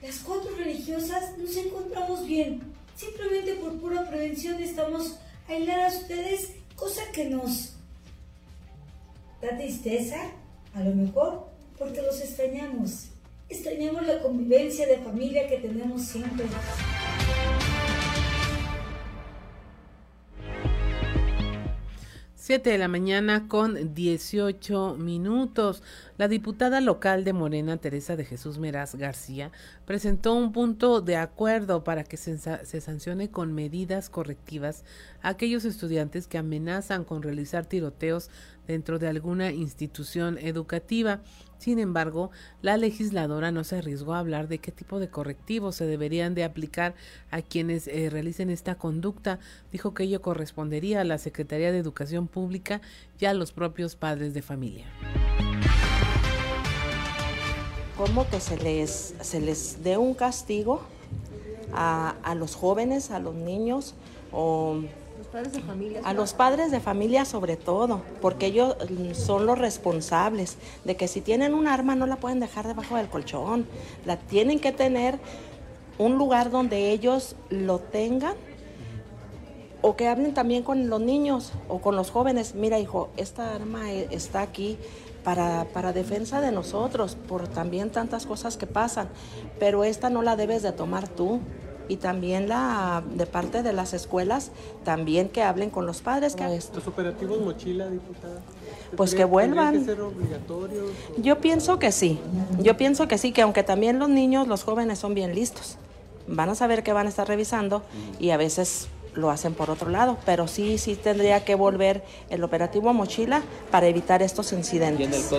[0.00, 2.62] las cuatro religiosas, nos encontramos bien.
[2.96, 7.74] Simplemente por pura prevención estamos aisladas ustedes, cosa que nos
[9.42, 10.16] da tristeza,
[10.72, 13.08] a lo mejor, porque los extrañamos.
[13.50, 16.46] Extrañamos la convivencia de familia que tenemos siempre.
[22.48, 25.82] 7 de la mañana con 18 minutos.
[26.16, 29.52] La diputada local de Morena, Teresa de Jesús Meraz García,
[29.84, 34.86] presentó un punto de acuerdo para que se, se, sancione con medidas correctivas
[35.20, 38.30] a aquellos estudiantes que amenazan con realizar tiroteos
[38.66, 41.20] dentro de alguna institución educativa.
[41.58, 42.30] Sin embargo,
[42.62, 46.44] la legisladora no se arriesgó a hablar de qué tipo de correctivos se deberían de
[46.44, 46.94] aplicar
[47.30, 49.40] a quienes eh, realicen esta conducta.
[49.72, 52.80] Dijo que ello correspondería a la Secretaría de Educación Pública
[53.18, 54.86] y a los propios padres de familia.
[57.96, 60.82] ¿Cómo que se les, se les dé un castigo
[61.72, 63.94] a, a los jóvenes, a los niños
[64.30, 64.80] o
[65.32, 66.00] de familia.
[66.04, 68.76] A los padres de familia sobre todo, porque ellos
[69.12, 73.08] son los responsables de que si tienen un arma no la pueden dejar debajo del
[73.08, 73.66] colchón,
[74.06, 75.18] la tienen que tener
[75.98, 78.34] un lugar donde ellos lo tengan
[79.82, 82.54] o que hablen también con los niños o con los jóvenes.
[82.54, 84.78] Mira, hijo, esta arma e, está aquí
[85.24, 89.08] para, para, defensa de nosotros, por también tantas cosas que pasan,
[89.60, 91.40] pero esta no la debes de tomar tú
[91.88, 94.50] y también la de parte de las escuelas,
[94.84, 96.36] también que hablen con los padres.
[96.36, 96.44] Que...
[96.44, 98.40] ¿Los operativos mochila, diputada?
[98.96, 99.80] Pues que vuelvan.
[99.80, 100.90] Que ser obligatorios?
[101.18, 102.18] Yo pienso que sí,
[102.60, 105.76] yo pienso que sí, que aunque también los niños, los jóvenes son bien listos,
[106.26, 107.82] van a saber que van a estar revisando
[108.18, 112.44] y a veces lo hacen por otro lado, pero sí, sí tendría que volver el
[112.44, 115.30] operativo mochila para evitar estos incidentes.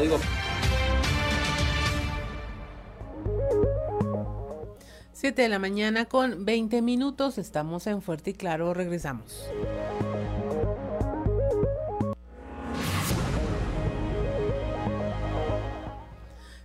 [5.19, 7.37] 7 de la mañana con 20 minutos.
[7.37, 8.73] Estamos en Fuerte y Claro.
[8.73, 9.51] Regresamos.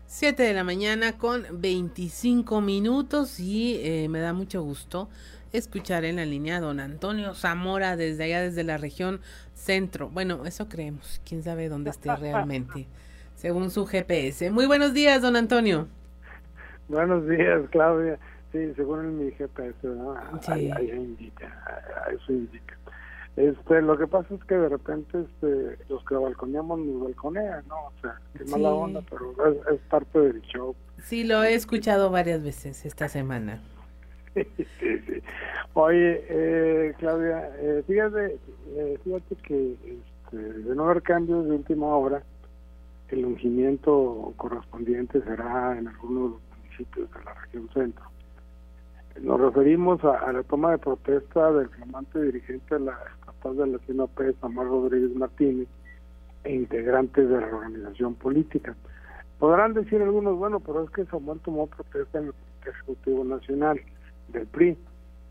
[0.07, 5.09] 7 de la mañana con 25 minutos y eh, me da mucho gusto
[5.53, 9.21] escuchar en la línea a don Antonio Zamora desde allá, desde la región
[9.55, 10.11] centro.
[10.11, 12.87] Bueno, eso creemos, quién sabe dónde esté realmente,
[13.35, 14.53] según su GPS.
[14.53, 15.89] Muy buenos días, don Antonio.
[16.87, 18.17] Buenos días, Claudia.
[18.55, 20.15] Sí, según mi GPS, ¿no?
[20.47, 21.53] Ahí, indica,
[22.15, 22.79] eso indica.
[23.35, 27.87] Este, lo que pasa es que de repente este, los que balconeamos nos balconean, ¿no?
[27.87, 29.35] O sea, qué mala onda, pero
[29.73, 30.77] es, parte del show.
[31.03, 33.61] Sí, lo he escuchado varias veces esta semana.
[34.35, 34.47] sí,
[34.79, 35.21] sí.
[35.73, 38.39] Oye, eh, Claudia, eh, fíjate,
[38.77, 42.23] eh, fíjate que este, de no haber cambios de última hora,
[43.09, 48.14] el ungimiento correspondiente será en algunos de los municipios de la región centro.
[49.21, 53.79] Nos referimos a, la toma de protesta del flamante dirigente de la estatal de la
[53.79, 55.69] CNOP, Samuel Rodríguez Martínez,
[56.43, 58.75] e integrantes de la organización política.
[59.39, 62.35] Podrán decir algunos, bueno, pero es que Samuel tomó protesta en el
[62.67, 63.81] Ejecutivo Nacional
[64.29, 64.77] del PRI.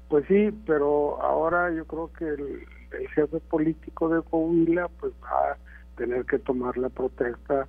[0.09, 2.67] Pues sí, pero ahora yo creo que el,
[3.15, 5.57] jefe político de Coahuila pues va a
[5.97, 7.67] tener que tomar la protesta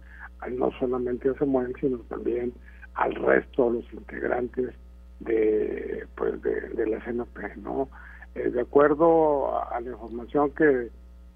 [0.50, 2.52] no solamente a Samuel, sino también
[2.94, 4.74] al resto de los integrantes
[5.24, 7.88] de pues de, la CNP, ¿no?
[8.34, 10.90] Eh, de acuerdo a, la información que,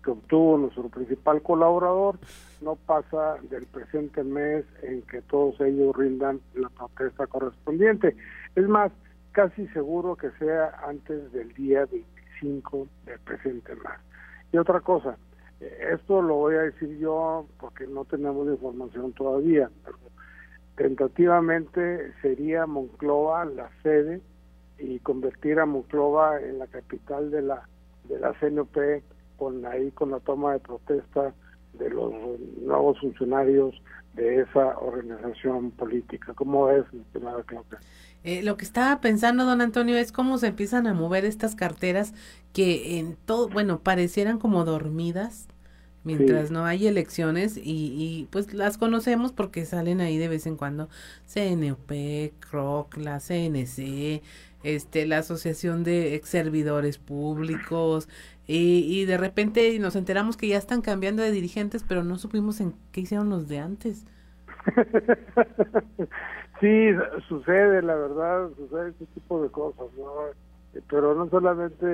[0.05, 2.18] que, obtuvo nuestro principal colaborador,
[2.61, 8.16] no pasa del presente mes en que todos ellos rindan la protesta correspondiente.
[8.55, 8.93] Es más,
[9.32, 14.01] casi seguro que sea antes del día 25 del presente mes.
[14.53, 15.16] Y otra cosa,
[15.61, 19.99] eh, esto lo voy a decir yo porque no tenemos información todavía, pero
[20.79, 24.20] Tentativamente sería Monclova la sede
[24.79, 27.68] y convertir a Monclova en la capital de la
[28.05, 29.03] de la CNP
[29.37, 31.35] con ahí con la toma de protesta
[31.74, 32.12] de los
[32.62, 33.74] nuevos funcionarios
[34.14, 36.33] de esa organización política.
[36.35, 37.79] ¿Cómo es, estimada Claudia?
[38.24, 42.14] Eh, lo que estaba pensando, don Antonio, es cómo se empiezan a mover estas carteras
[42.53, 45.49] que en todo, bueno, parecieran como dormidas,
[46.05, 50.57] mientras no hay elecciones y, y, pues las conocemos porque salen ahí de vez en
[50.57, 50.88] cuando
[51.26, 51.92] CNOP,
[52.40, 54.22] CROC, la CNC,
[54.62, 58.09] este, la Asociación de Ex Servidores Públicos
[58.46, 62.61] y, y de repente nos enteramos que ya están cambiando de dirigentes pero no supimos
[62.61, 64.07] en qué hicieron los de antes.
[66.61, 66.90] sí,
[67.28, 70.12] sucede, la verdad, sucede ese tipo de cosas, ¿no?
[70.88, 71.86] Pero no solamente,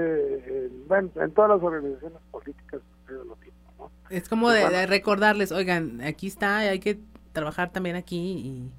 [0.66, 3.63] en, en todas las organizaciones políticas sucede lo mismo.
[4.10, 6.98] Es como de, recordarles, oigan, aquí está, hay que
[7.32, 8.70] trabajar también aquí y...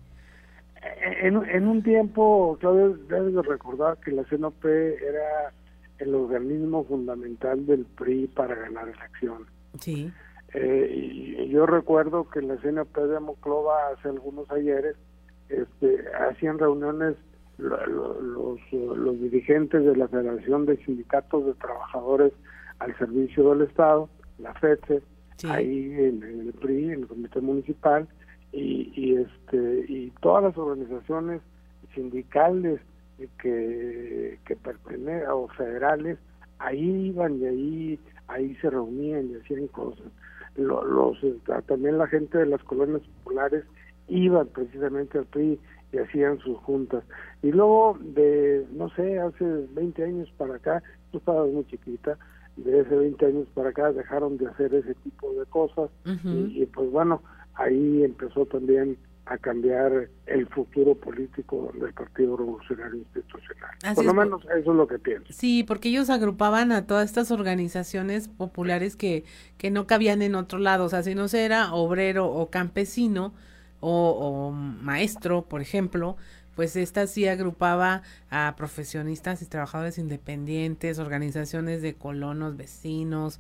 [1.21, 5.51] En, en un tiempo, Claudio, debes recordar que la CNOP era
[5.97, 9.47] el organismo fundamental del PRI para ganar elecciones.
[9.80, 10.11] Sí.
[10.53, 14.95] Eh, y yo recuerdo que la CNP de Moclova hace algunos ayeres
[15.49, 17.15] este, hacían reuniones
[17.57, 22.34] los, los dirigentes de la Federación de Sindicatos de Trabajadores
[22.80, 24.09] al Servicio del Estado,
[24.39, 25.01] la FEDSE,
[25.44, 28.08] ahí en, el PRI, en el Comité Municipal,
[28.52, 31.42] y, y, este y todas las organizaciones
[31.94, 32.80] sindicales
[33.42, 36.18] que, que pertenecen o federales,
[36.60, 40.06] ahí iban y ahí, ahí se reunían y hacían cosas.
[40.56, 41.18] Los,
[41.68, 43.66] también la gente de las colonias populares
[44.08, 45.60] iban precisamente al PRI
[45.92, 47.04] y hacían sus juntas.
[47.42, 52.18] Y luego de, no sé, hace 20 años para acá, tú estabas muy chiquita,
[52.58, 55.89] de hace 20 años para acá dejaron de hacer ese tipo de cosas
[56.24, 57.22] y, pues bueno,
[57.56, 63.72] ahí empezó también a cambiar el futuro político del Partido Revolucionario Institucional.
[63.95, 65.34] Por lo menos eso es lo que pienso.
[65.34, 69.24] Sí, porque ellos agrupaban a todas estas organizaciones populares que,
[69.58, 73.34] que no cabían en otro lado, o sea, si no se era obrero o campesino
[73.80, 76.18] o, o maestro, por ejemplo,
[76.56, 83.39] pues esta sí agrupaba a profesionistas y trabajadores independientes, organizaciones de colonos, vecinos,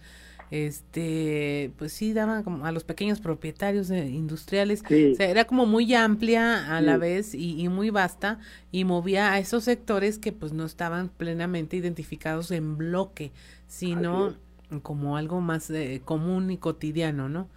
[0.51, 5.93] este, pues sí daban como a los pequeños propietarios industriales, o sea, era como muy
[5.95, 8.39] amplia a la vez y, muy vasta
[8.71, 13.31] y movía a esos sectores que pues no estaban plenamente identificados en bloque,
[13.67, 14.35] sino
[14.83, 17.49] como algo más eh, común y cotidiano, ¿no?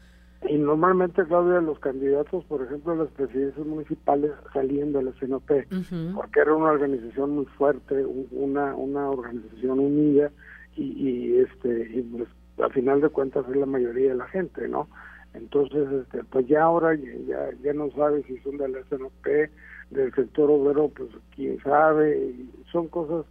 [0.46, 5.66] Y normalmente, Claudia, los candidatos, por ejemplo, a las presidencias municipales salían de la CNP,
[6.14, 10.30] porque era una organización muy fuerte, una, una organización unida,
[10.76, 12.28] y, y este y pues,
[12.64, 14.88] a final de cuentas es la mayoría de la gente, ¿no?
[15.34, 19.50] Entonces, este, pues ya ahora ya, ya no sabe si son de la CNP,
[19.90, 22.32] del sector obrero, pues quién sabe,
[22.70, 23.26] son cosas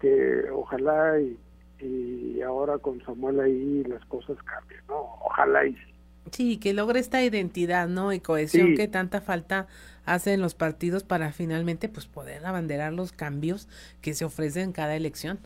[0.00, 1.36] que ojalá y,
[1.80, 5.00] y ahora con Samuel ahí las cosas cambien, ¿no?
[5.24, 5.91] Ojalá y Sí,
[6.30, 8.12] que logre esta identidad, ¿no?
[8.12, 9.66] Y cohesión que tanta falta
[10.04, 13.68] hace en los partidos para finalmente pues poder abanderar los cambios
[14.00, 15.38] que se ofrecen en cada elección.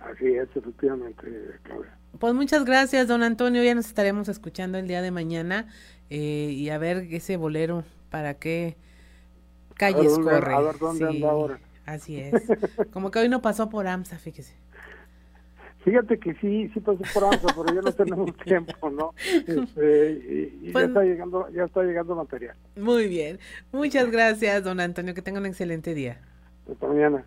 [0.00, 1.26] Así es, efectivamente,
[1.62, 1.96] Claudia.
[2.18, 3.62] Pues muchas gracias, don Antonio.
[3.62, 5.68] Ya nos estaremos escuchando el día de mañana
[6.10, 8.76] eh, y a ver ese bolero, para qué
[9.74, 10.54] calles corre.
[10.54, 11.60] A ver dónde anda ahora.
[11.84, 12.42] Así es.
[12.92, 14.54] Como que hoy no pasó por AMSA, fíjese.
[15.86, 19.14] Fíjate que sí, sí pasó por AMSA, pero ya no tenemos tiempo, ¿no?
[19.46, 22.56] Este, y, ya pues está llegando, ya está llegando material.
[22.74, 23.38] Muy bien.
[23.70, 25.14] Muchas gracias, don Antonio.
[25.14, 26.20] Que tenga un excelente día.
[26.68, 27.24] Hasta mañana.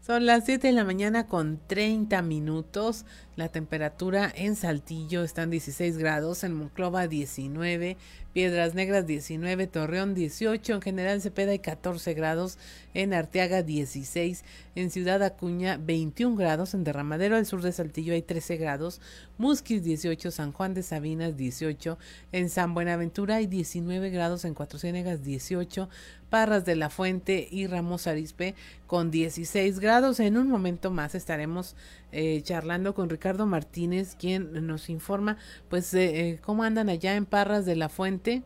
[0.00, 3.06] Son las 7 de la mañana con 30 minutos.
[3.36, 7.98] La temperatura en Saltillo está en 16 grados, en Monclova 19,
[8.32, 12.56] Piedras Negras 19, Torreón 18, en General Cepeda hay 14 grados,
[12.94, 14.42] en Arteaga 16,
[14.74, 19.02] en Ciudad Acuña 21 grados, en Derramadero del sur de Saltillo hay 13 grados,
[19.36, 21.98] Musquis 18, San Juan de Sabinas 18,
[22.32, 25.90] en San Buenaventura hay 19 grados, en Cuatro Ciénegas 18,
[26.30, 28.54] Parras de la Fuente y Ramos Arispe
[28.86, 30.18] con 16 grados.
[30.18, 31.76] En un momento más estaremos
[32.12, 35.36] eh, charlando con Ricardo Martínez, quien nos informa
[35.68, 38.42] pues eh, cómo andan allá en Parras de la Fuente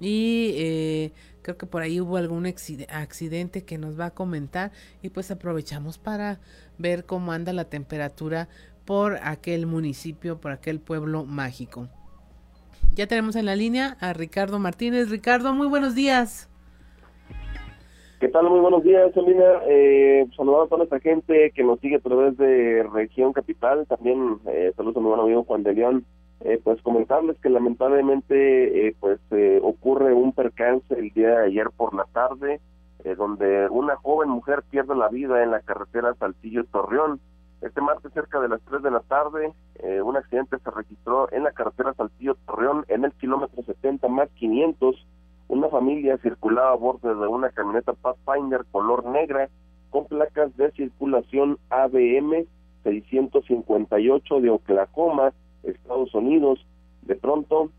[0.00, 1.12] y eh,
[1.42, 4.72] creo que por ahí hubo algún accidente que nos va a comentar
[5.02, 6.40] y pues aprovechamos para
[6.78, 8.48] ver cómo anda la temperatura
[8.84, 11.88] por aquel municipio, por aquel pueblo mágico.
[12.94, 15.08] Ya tenemos en la línea a Ricardo Martínez.
[15.08, 16.48] Ricardo, muy buenos días.
[18.24, 18.48] ¿Qué tal?
[18.48, 19.44] Muy buenos días, Selina.
[19.68, 23.86] Eh, saludos a toda esta gente que nos sigue a través de Región Capital.
[23.86, 26.06] También eh, saludos a mi buen amigo Juan de León.
[26.40, 31.66] Eh, pues comentarles que lamentablemente eh, pues eh, ocurre un percance el día de ayer
[31.76, 32.62] por la tarde,
[33.18, 37.20] donde una joven mujer pierde la vida en la carretera Saltillo-Torreón.
[37.60, 39.52] Este martes cerca de las 3 de la tarde,
[40.02, 45.06] un accidente se registró en la carretera Saltillo-Torreón en el kilómetro 70 más 500
[45.48, 49.48] una familia circulaba a bordo de una camioneta Pathfinder color negra
[49.90, 52.46] con placas de circulación ABM
[52.82, 56.66] 658 de Oklahoma, Estados Unidos.
[57.02, 57.70] De pronto,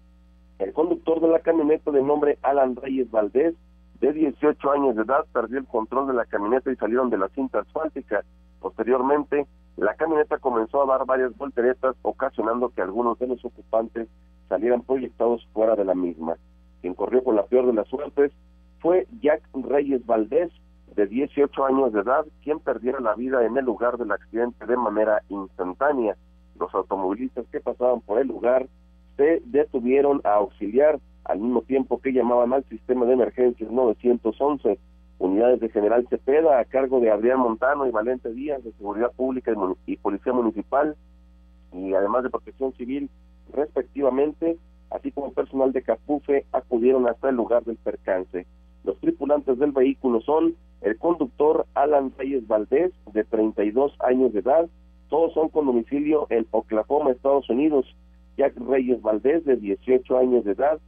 [0.60, 3.56] el conductor de la camioneta de nombre Alan Reyes Valdés,
[4.00, 7.30] de 18 años de edad, perdió el control de la camioneta y salieron de la
[7.30, 8.24] cinta asfáltica.
[8.60, 9.48] Posteriormente,
[9.78, 14.08] la camioneta comenzó a dar varias volteretas, ocasionando que algunos de los ocupantes
[14.48, 16.38] salieran proyectados fuera de la misma
[16.86, 18.32] quien corrió con la peor de las suertes,
[18.78, 20.52] fue Jack Reyes Valdés,
[20.96, 24.78] de 18 años de edad, quien perdiera la vida en el lugar del accidente de
[24.78, 26.16] manera instantánea.
[26.60, 28.68] Los automovilistas que pasaban por el lugar
[29.18, 34.78] se detuvieron a auxiliar al mismo tiempo que llamaban al sistema de emergencias 911.
[35.18, 39.52] Unidades de General Cepeda a cargo de Adrián Montano y Valente Díaz de Seguridad Pública
[39.88, 40.96] y Policía Municipal
[41.74, 43.10] y además de Protección Civil
[43.52, 44.60] respectivamente
[44.90, 48.46] así como personal de Capufe, acudieron hasta el lugar del percance.
[48.84, 54.70] Los tripulantes del vehículo son el conductor Alan Reyes Valdés, de 32 años de edad,
[55.10, 57.86] todos son con domicilio en Oklahoma, Estados Unidos.
[58.38, 60.80] Jack Reyes Valdés, de 18 años de edad,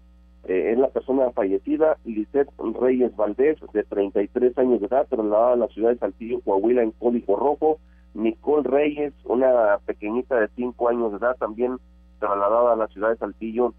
[0.47, 1.97] eh, es la persona fallecida.
[2.03, 6.83] Lisette Reyes Valdés, de 33 años de edad, trasladada a la ciudad de Saltillo, Coahuila,
[6.83, 7.79] en código rojo.
[8.13, 11.77] Nicole Reyes, una pequeñita de 5 años de edad, también
[12.19, 13.75] trasladada a la ciudad de Saltillo,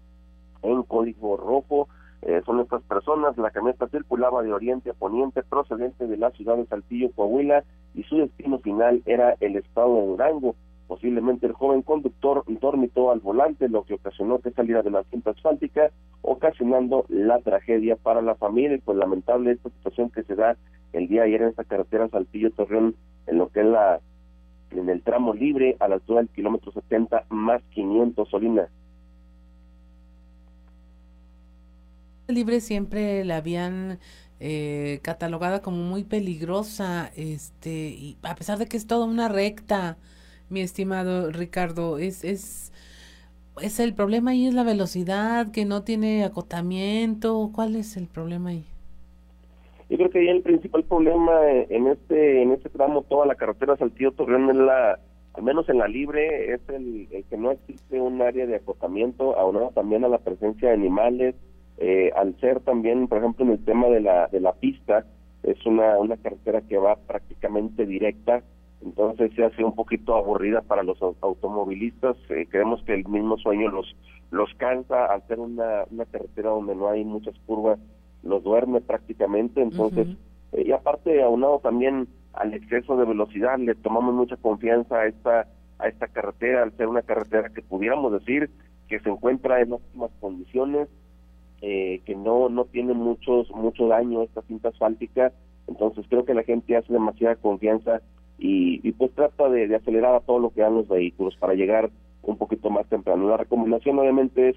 [0.61, 1.87] en código rojo.
[2.21, 3.37] Eh, son estas personas.
[3.37, 7.63] La camioneta circulaba de oriente a poniente procedente de la ciudad de Saltillo, Coahuila,
[7.95, 10.55] y su destino final era el estado de Durango.
[10.87, 15.31] Posiblemente el joven conductor dormitó al volante, lo que ocasionó que saliera de la cinta
[15.31, 15.91] asfáltica,
[16.21, 18.75] ocasionando la tragedia para la familia.
[18.75, 20.57] Y pues lamentable esta situación que se da
[20.93, 22.95] el día de ayer en esta carretera Saltillo-Torreón,
[23.27, 24.01] en lo que es la
[24.71, 28.67] en el tramo libre a la altura del kilómetro 70 más 500 Solina.
[32.29, 33.99] Libre siempre la habían
[34.39, 39.97] eh, catalogada como muy peligrosa, este, y a pesar de que es toda una recta,
[40.49, 42.71] mi estimado Ricardo, es, es,
[43.61, 48.51] es el problema ahí es la velocidad, que no tiene acotamiento, ¿cuál es el problema
[48.51, 48.63] ahí?
[49.89, 53.75] Yo creo que ahí el principal problema en este en este tramo, toda la carretera
[53.75, 54.99] Saltillo Torreón es la,
[55.33, 59.37] al menos en la libre, es el, el que no existe un área de acotamiento,
[59.37, 61.35] aunado también a la presencia de animales,
[61.79, 65.05] eh, al ser también, por ejemplo, en el tema de la, de la pista,
[65.43, 68.43] es una, una carretera que va prácticamente directa,
[68.83, 72.17] entonces se hace un poquito aburrida para los automovilistas.
[72.29, 73.95] Eh, creemos que el mismo sueño los,
[74.31, 77.79] los cansa al ser una, una carretera donde no hay muchas curvas,
[78.23, 80.07] los duerme prácticamente, entonces,
[80.51, 85.47] eh, y aparte, aunado también al exceso de velocidad, le tomamos mucha confianza a esta,
[85.77, 88.49] a esta carretera, al ser una carretera que pudiéramos decir
[88.89, 90.89] que se encuentra en óptimas condiciones,
[91.61, 95.31] eh, que no no tiene muchos mucho daño esta cinta asfáltica,
[95.67, 98.01] entonces creo que la gente hace demasiada confianza
[98.37, 101.53] y, y pues trata de, de, acelerar a todo lo que dan los vehículos para
[101.53, 101.89] llegar
[102.23, 103.27] un poquito más temprano.
[103.29, 104.55] La recomendación obviamente es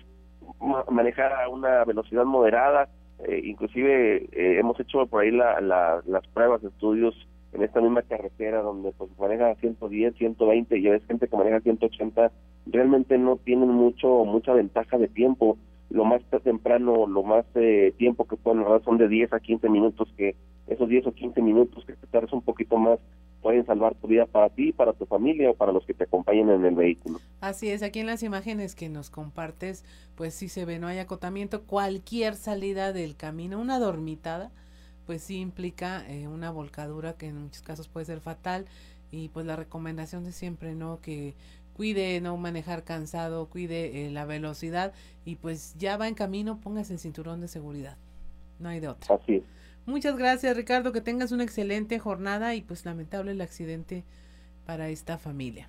[0.90, 2.88] manejar a una velocidad moderada,
[3.24, 7.14] eh, inclusive eh, hemos hecho por ahí la, la, las pruebas, estudios
[7.52, 12.32] en esta misma carretera donde pues maneja 110, 120 y hay gente que maneja 180,
[12.66, 15.58] realmente no tienen mucho mucha ventaja de tiempo.
[15.90, 20.08] Lo más temprano, lo más eh, tiempo que ahorrar son de 10 a 15 minutos,
[20.16, 20.34] que
[20.66, 22.98] esos 10 o 15 minutos que te tardes un poquito más
[23.42, 26.48] pueden salvar tu vida para ti, para tu familia o para los que te acompañen
[26.48, 27.18] en el vehículo.
[27.40, 29.84] Así es, aquí en las imágenes que nos compartes,
[30.14, 34.52] pues sí se ve, no hay acotamiento, cualquier salida del camino, una dormitada,
[35.06, 38.66] pues sí implica eh, una volcadura que en muchos casos puede ser fatal
[39.10, 41.00] y pues la recomendación de siempre, ¿no?
[41.02, 41.34] Que
[41.74, 44.92] cuide no manejar cansado, cuide eh, la velocidad
[45.24, 47.96] y pues ya va en camino, póngase el cinturón de seguridad.
[48.58, 49.14] No hay de otra.
[49.14, 49.42] Así es.
[49.86, 54.04] Muchas gracias Ricardo, que tengas una excelente jornada y pues lamentable el accidente
[54.66, 55.68] para esta familia.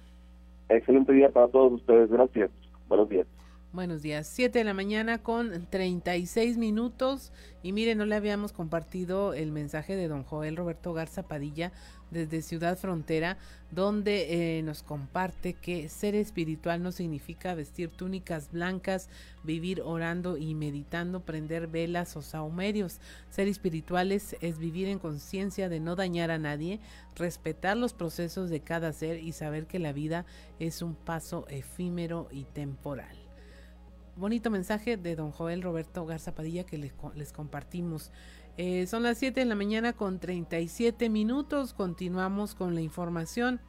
[0.70, 2.52] Excelente día para todos ustedes, gracias.
[2.88, 3.28] Buenos días.
[3.74, 7.32] Buenos días, 7 de la mañana con 36 minutos.
[7.64, 11.72] Y mire, no le habíamos compartido el mensaje de don Joel Roberto Garza Padilla
[12.12, 13.40] desde Ciudad Frontera,
[13.72, 19.10] donde eh, nos comparte que ser espiritual no significa vestir túnicas blancas,
[19.42, 23.00] vivir orando y meditando, prender velas o saumerios.
[23.32, 26.80] Ser espirituales es vivir en conciencia de no dañar a nadie,
[27.16, 30.28] respetar los procesos de cada ser y saber que la vida
[30.60, 33.23] es un paso efímero y temporal
[34.16, 38.12] bonito mensaje de don Joel Roberto Garza Padilla que les, les compartimos.
[38.58, 41.74] Eh, son las 7 de la mañana con 37 minutos.
[41.74, 43.60] Continuamos con la información.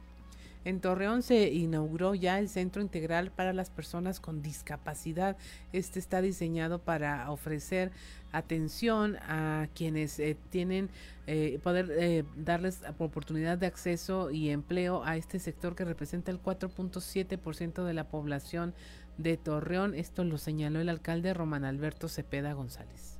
[0.63, 5.37] En Torreón se inauguró ya el Centro Integral para las Personas con Discapacidad.
[5.73, 7.91] Este está diseñado para ofrecer
[8.31, 10.89] atención a quienes eh, tienen
[11.27, 17.83] eh, poder darles oportunidad de acceso y empleo a este sector que representa el 4.7%
[17.83, 18.73] de la población
[19.17, 19.95] de Torreón.
[19.95, 23.17] Esto lo señaló el alcalde Román Alberto Cepeda González.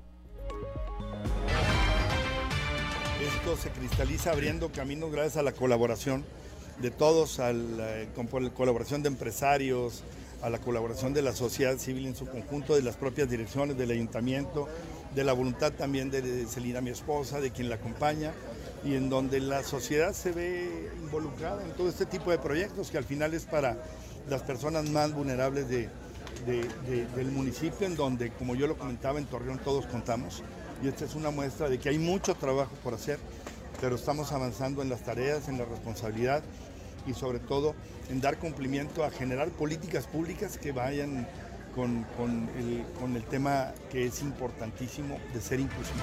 [3.21, 6.23] Esto se cristaliza abriendo caminos gracias a la colaboración
[6.81, 8.05] de todos, a la
[8.53, 10.03] colaboración de empresarios,
[10.41, 13.91] a la colaboración de la sociedad civil en su conjunto, de las propias direcciones, del
[13.91, 14.67] ayuntamiento,
[15.15, 18.33] de la voluntad también de Celina, mi esposa, de quien la acompaña,
[18.83, 22.97] y en donde la sociedad se ve involucrada en todo este tipo de proyectos que
[22.97, 23.77] al final es para
[24.29, 25.89] las personas más vulnerables de,
[26.45, 30.43] del municipio, en donde, como yo lo comentaba, en Torreón todos contamos.
[30.83, 33.19] Y esta es una muestra de que hay mucho trabajo por hacer,
[33.81, 36.43] pero estamos avanzando en las tareas, en la responsabilidad
[37.07, 37.75] y sobre todo
[38.09, 41.27] en dar cumplimiento a generar políticas públicas que vayan
[41.75, 46.01] con, con, el, con el tema que es importantísimo de ser inclusivos.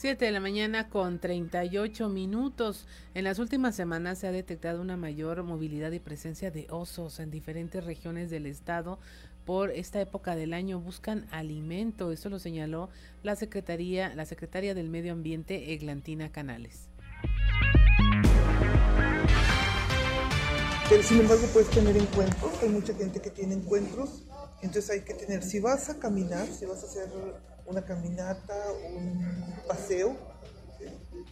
[0.00, 2.86] 7 de la mañana con 38 minutos.
[3.12, 7.30] En las últimas semanas se ha detectado una mayor movilidad y presencia de osos en
[7.30, 8.98] diferentes regiones del estado.
[9.44, 12.12] Por esta época del año buscan alimento.
[12.12, 12.88] Esto lo señaló
[13.22, 16.88] la Secretaría, la Secretaria del Medio Ambiente, Eglantina Canales.
[21.02, 24.22] Sin embargo puedes tener encuentros, hay mucha gente que tiene encuentros,
[24.62, 27.10] entonces hay que tener, si vas a caminar, si vas a hacer
[27.70, 28.54] una caminata,
[28.94, 30.16] un paseo,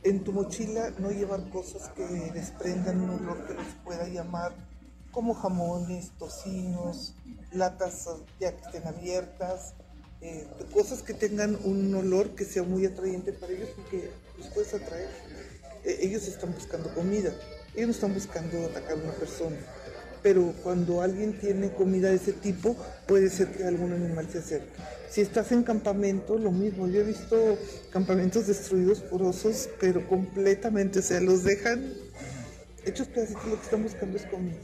[0.05, 4.53] en tu mochila no llevar cosas que desprendan un olor que les pueda llamar,
[5.11, 7.15] como jamones, tocinos,
[7.53, 8.09] latas
[8.39, 9.75] ya que estén abiertas,
[10.21, 14.75] eh, cosas que tengan un olor que sea muy atrayente para ellos porque los puedes
[14.75, 15.09] atraer.
[15.85, 17.33] Eh, ellos están buscando comida,
[17.75, 19.57] ellos no están buscando atacar a una persona
[20.23, 22.77] pero cuando alguien tiene comida de ese tipo,
[23.07, 24.69] puede ser que algún animal se acerque.
[25.11, 26.87] Si estás en campamento, lo mismo.
[26.87, 27.59] Yo he visto
[27.91, 31.93] campamentos destruidos por osos, pero completamente, o sea, los dejan
[32.85, 34.59] hechos pedacitos, lo que están buscando es comida.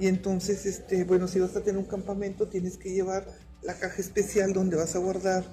[0.00, 3.26] Y entonces, este, bueno, si vas a tener un campamento, tienes que llevar
[3.62, 5.44] la caja especial donde vas a guardar.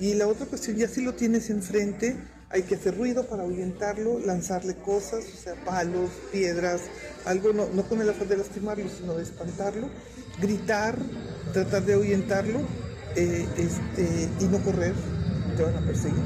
[0.00, 2.16] Y la otra cuestión, ya si lo tienes enfrente,
[2.52, 6.82] hay que hacer ruido para ahuyentarlo, lanzarle cosas, o sea, palos, piedras,
[7.24, 9.88] algo, no, con el afán de lastimarlo, sino de espantarlo,
[10.38, 10.96] gritar,
[11.54, 12.60] tratar de ahuyentarlo
[13.16, 14.92] eh, este, y no correr,
[15.56, 16.22] te van a perseguir.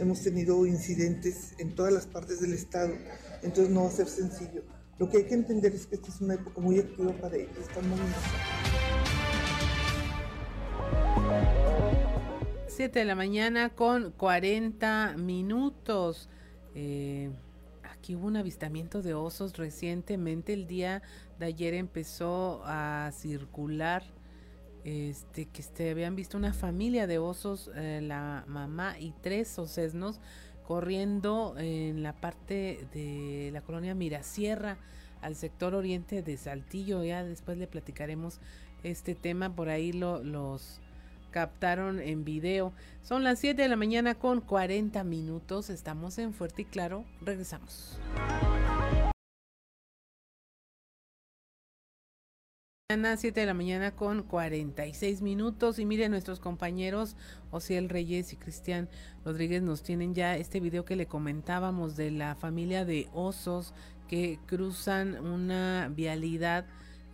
[0.00, 2.94] hemos tenido incidentes en todas las partes del estado,
[3.42, 4.62] entonces no va a ser sencillo.
[5.00, 7.58] Lo que hay que entender es que esta es una época muy activa para ellos,
[7.58, 8.16] están moviendo.
[12.78, 16.28] 7 de la mañana con 40 minutos.
[16.76, 17.28] Eh,
[17.82, 20.52] aquí hubo un avistamiento de osos recientemente.
[20.52, 21.02] El día
[21.40, 24.04] de ayer empezó a circular
[24.84, 30.20] este que este, habían visto una familia de osos, eh, la mamá y tres osesnos
[30.64, 34.78] corriendo en la parte de la colonia Mirasierra
[35.20, 37.02] al sector oriente de Saltillo.
[37.02, 38.38] Ya después le platicaremos
[38.84, 40.80] este tema, por ahí lo, los
[41.38, 42.72] captaron en video.
[43.00, 45.70] Son las 7 de la mañana con 40 minutos.
[45.70, 47.04] Estamos en Fuerte y Claro.
[47.20, 48.00] Regresamos.
[52.90, 57.14] Mañana 7 de la mañana con 46 minutos y miren nuestros compañeros
[57.52, 58.88] Ociel Reyes y Cristian
[59.24, 63.74] Rodríguez nos tienen ya este video que le comentábamos de la familia de osos
[64.08, 66.64] que cruzan una vialidad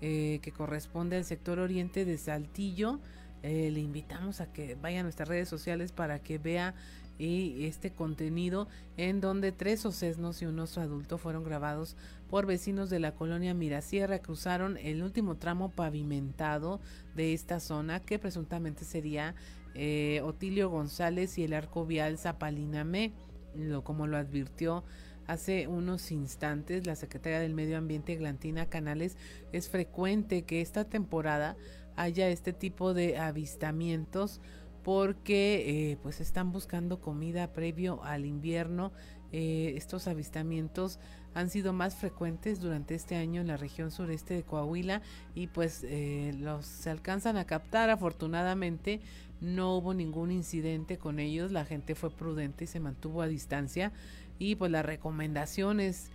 [0.01, 3.01] eh, que corresponde al sector oriente de Saltillo
[3.45, 6.75] eh, le invitamos a que vaya a nuestras redes sociales para que vea
[7.19, 11.95] este contenido en donde tres osesnos y un oso adulto fueron grabados
[12.31, 16.81] por vecinos de la colonia Mirasierra cruzaron el último tramo pavimentado
[17.15, 19.35] de esta zona que presuntamente sería
[19.75, 23.13] eh, Otilio González y el arco vial Zapalinamé,
[23.55, 24.85] lo, como lo advirtió
[25.27, 29.19] hace unos instantes la secretaria del Medio Ambiente Glantina Canales
[29.53, 31.57] es frecuente que esta temporada
[31.97, 34.41] haya este tipo de avistamientos
[34.83, 38.93] porque eh, pues están buscando comida previo al invierno.
[39.33, 41.01] Eh, estos avistamientos
[41.35, 45.03] han sido más frecuentes durante este año en la región sureste de Coahuila
[45.35, 47.91] y pues eh, los se alcanzan a captar.
[47.91, 49.01] Afortunadamente
[49.41, 53.93] no hubo ningún incidente con ellos, la gente fue prudente y se mantuvo a distancia
[54.39, 56.11] y pues la recomendación es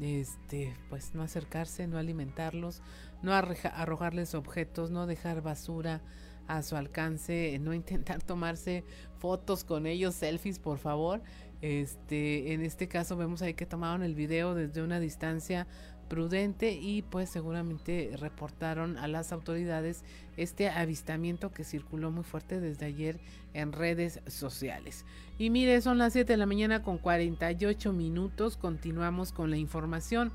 [0.00, 2.82] este pues no acercarse, no alimentarlos,
[3.22, 6.00] no arrojarles objetos, no dejar basura
[6.46, 8.84] a su alcance, no intentar tomarse
[9.18, 11.22] fotos con ellos, selfies, por favor.
[11.60, 15.66] Este, en este caso vemos ahí que tomaron el video desde una distancia
[16.08, 20.04] prudente y pues seguramente reportaron a las autoridades
[20.36, 23.20] este avistamiento que circuló muy fuerte desde ayer
[23.54, 25.04] en redes sociales.
[25.38, 30.32] Y mire, son las 7 de la mañana con 48 minutos, continuamos con la información.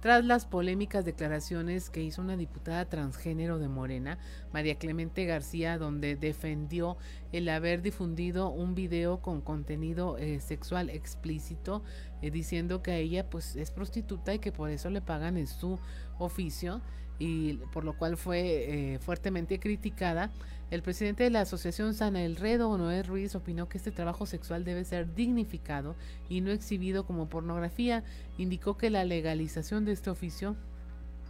[0.00, 4.18] Tras las polémicas declaraciones que hizo una diputada transgénero de Morena,
[4.52, 6.98] María Clemente García, donde defendió
[7.32, 11.82] el haber difundido un video con contenido eh, sexual explícito,
[12.20, 15.78] eh, diciendo que ella pues es prostituta y que por eso le pagan en su
[16.18, 16.82] oficio
[17.18, 20.30] y por lo cual fue eh, fuertemente criticada.
[20.70, 24.64] El presidente de la Asociación Sana El Redo, Noé Ruiz, opinó que este trabajo sexual
[24.64, 25.94] debe ser dignificado
[26.28, 28.02] y no exhibido como pornografía.
[28.36, 30.56] Indicó que la legalización de este oficio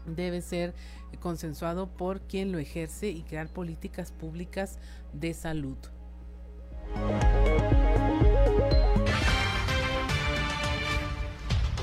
[0.07, 0.75] debe ser
[1.21, 4.79] consensuado por quien lo ejerce y crear políticas públicas
[5.13, 5.77] de salud.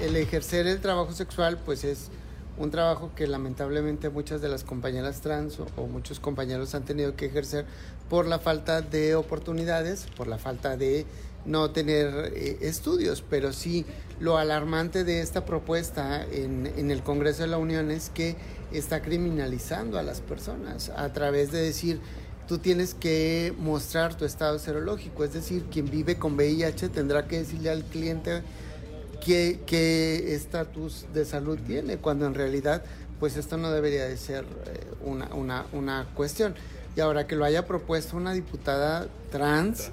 [0.02, 2.12] El ejercer el trabajo sexual pues es
[2.58, 7.26] un trabajo que lamentablemente muchas de las compañeras trans o, muchos compañeros han tenido que
[7.26, 7.66] ejercer
[8.10, 11.06] por la falta de oportunidades, por la falta de
[11.46, 13.86] no tener eh, estudios, pero sí
[14.20, 18.36] lo alarmante de esta propuesta en, en el Congreso de la Unión es que
[18.72, 22.00] está criminalizando a las personas a través de decir
[22.48, 27.40] tú tienes que mostrar tu estado serológico, es decir, quien vive con VIH tendrá que
[27.40, 28.42] decirle al cliente
[29.24, 32.84] qué estatus de salud tiene, cuando en realidad
[33.20, 36.56] pues esto no debería de ser eh, una, una, una cuestión.
[36.95, 39.91] Y ahora que lo haya propuesto una diputada trans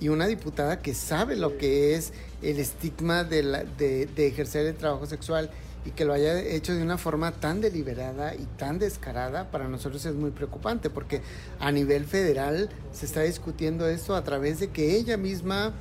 [0.00, 4.66] y una diputada que sabe lo que es el estigma de, la, de, de, ejercer
[4.66, 5.50] el trabajo sexual
[5.84, 10.04] y que lo haya hecho de una forma tan deliberada y tan descarada, para nosotros
[10.06, 11.20] es muy preocupante porque
[11.60, 15.74] a nivel federal se está discutiendo esto a través de que ella misma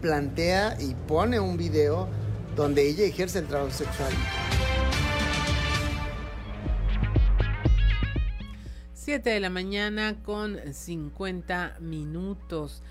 [0.00, 2.08] plantea y pone un video
[2.54, 4.12] donde ella ejerce el trabajo sexual.
[8.94, 12.82] 7 de la mañana con 50 minutos.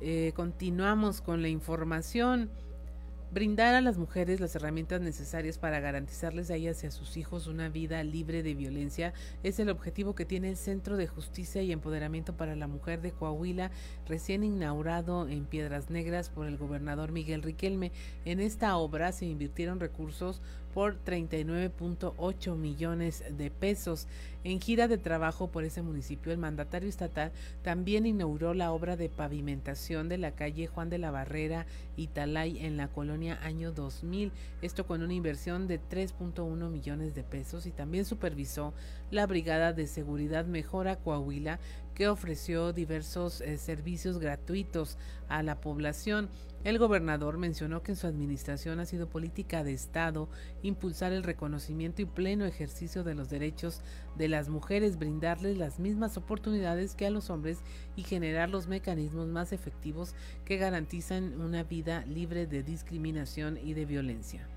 [0.00, 2.50] Eh, continuamos con la información.
[3.34, 7.48] Brindar a las mujeres las herramientas necesarias para garantizarles a ellas y a sus hijos
[7.48, 9.12] una vida libre de violencia
[9.42, 13.10] es el objetivo que tiene el Centro de Justicia y Empoderamiento para la Mujer de
[13.10, 13.72] Coahuila,
[14.06, 17.90] recién inaugurado en Piedras Negras por el gobernador Miguel Riquelme.
[18.24, 20.40] En esta obra se invirtieron recursos
[20.72, 24.06] por 39.8 millones de pesos.
[24.44, 29.08] En gira de trabajo por ese municipio, el mandatario estatal también inauguró la obra de
[29.08, 31.64] pavimentación de la calle Juan de la Barrera
[31.96, 37.22] y Talay en la colonia año 2000, esto con una inversión de 3.1 millones de
[37.22, 38.74] pesos y también supervisó
[39.10, 41.58] la Brigada de Seguridad Mejora Coahuila
[41.94, 44.98] que ofreció diversos eh, servicios gratuitos
[45.28, 46.28] a la población.
[46.64, 50.28] El gobernador mencionó que en su administración ha sido política de Estado
[50.62, 53.82] impulsar el reconocimiento y pleno ejercicio de los derechos
[54.16, 57.58] de las mujeres, brindarles las mismas oportunidades que a los hombres
[57.96, 60.14] y generar los mecanismos más efectivos
[60.46, 64.48] que garantizan una vida libre de discriminación y de violencia.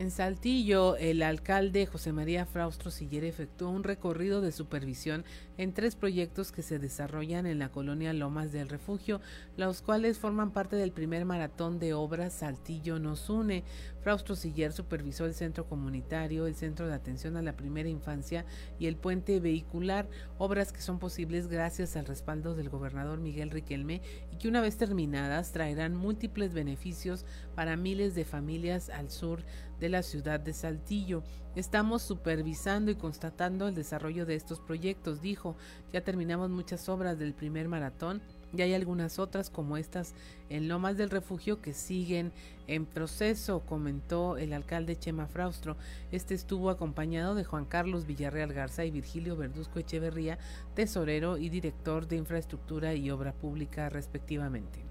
[0.00, 5.26] En Saltillo, el alcalde José María Fraustro Siller efectuó un recorrido de supervisión
[5.60, 9.20] en tres proyectos que se desarrollan en la colonia Lomas del Refugio,
[9.58, 13.62] los cuales forman parte del primer maratón de obras Saltillo nos une.
[14.00, 18.46] Fraustro Siller supervisó el centro comunitario, el centro de atención a la primera infancia
[18.78, 20.08] y el puente vehicular,
[20.38, 24.00] obras que son posibles gracias al respaldo del gobernador Miguel Riquelme
[24.32, 29.42] y que una vez terminadas traerán múltiples beneficios para miles de familias al sur
[29.78, 31.22] de la ciudad de Saltillo.
[31.56, 35.56] Estamos supervisando y constatando el desarrollo de estos proyectos, dijo.
[35.92, 38.22] Ya terminamos muchas obras del primer maratón
[38.56, 40.14] y hay algunas otras como estas
[40.48, 42.32] en Lomas del Refugio que siguen
[42.66, 45.76] en proceso, comentó el alcalde Chema Fraustro.
[46.12, 50.38] Este estuvo acompañado de Juan Carlos Villarreal Garza y Virgilio Verduzco Echeverría,
[50.74, 54.84] tesorero y director de infraestructura y obra pública respectivamente.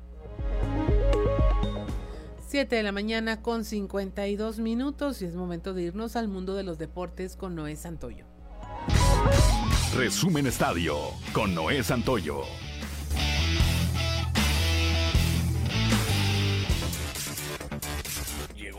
[2.49, 6.63] 7 de la mañana con 52 minutos y es momento de irnos al mundo de
[6.63, 8.25] los deportes con Noé Santoyo.
[9.95, 10.97] Resumen Estadio
[11.31, 12.41] con Noé Santoyo.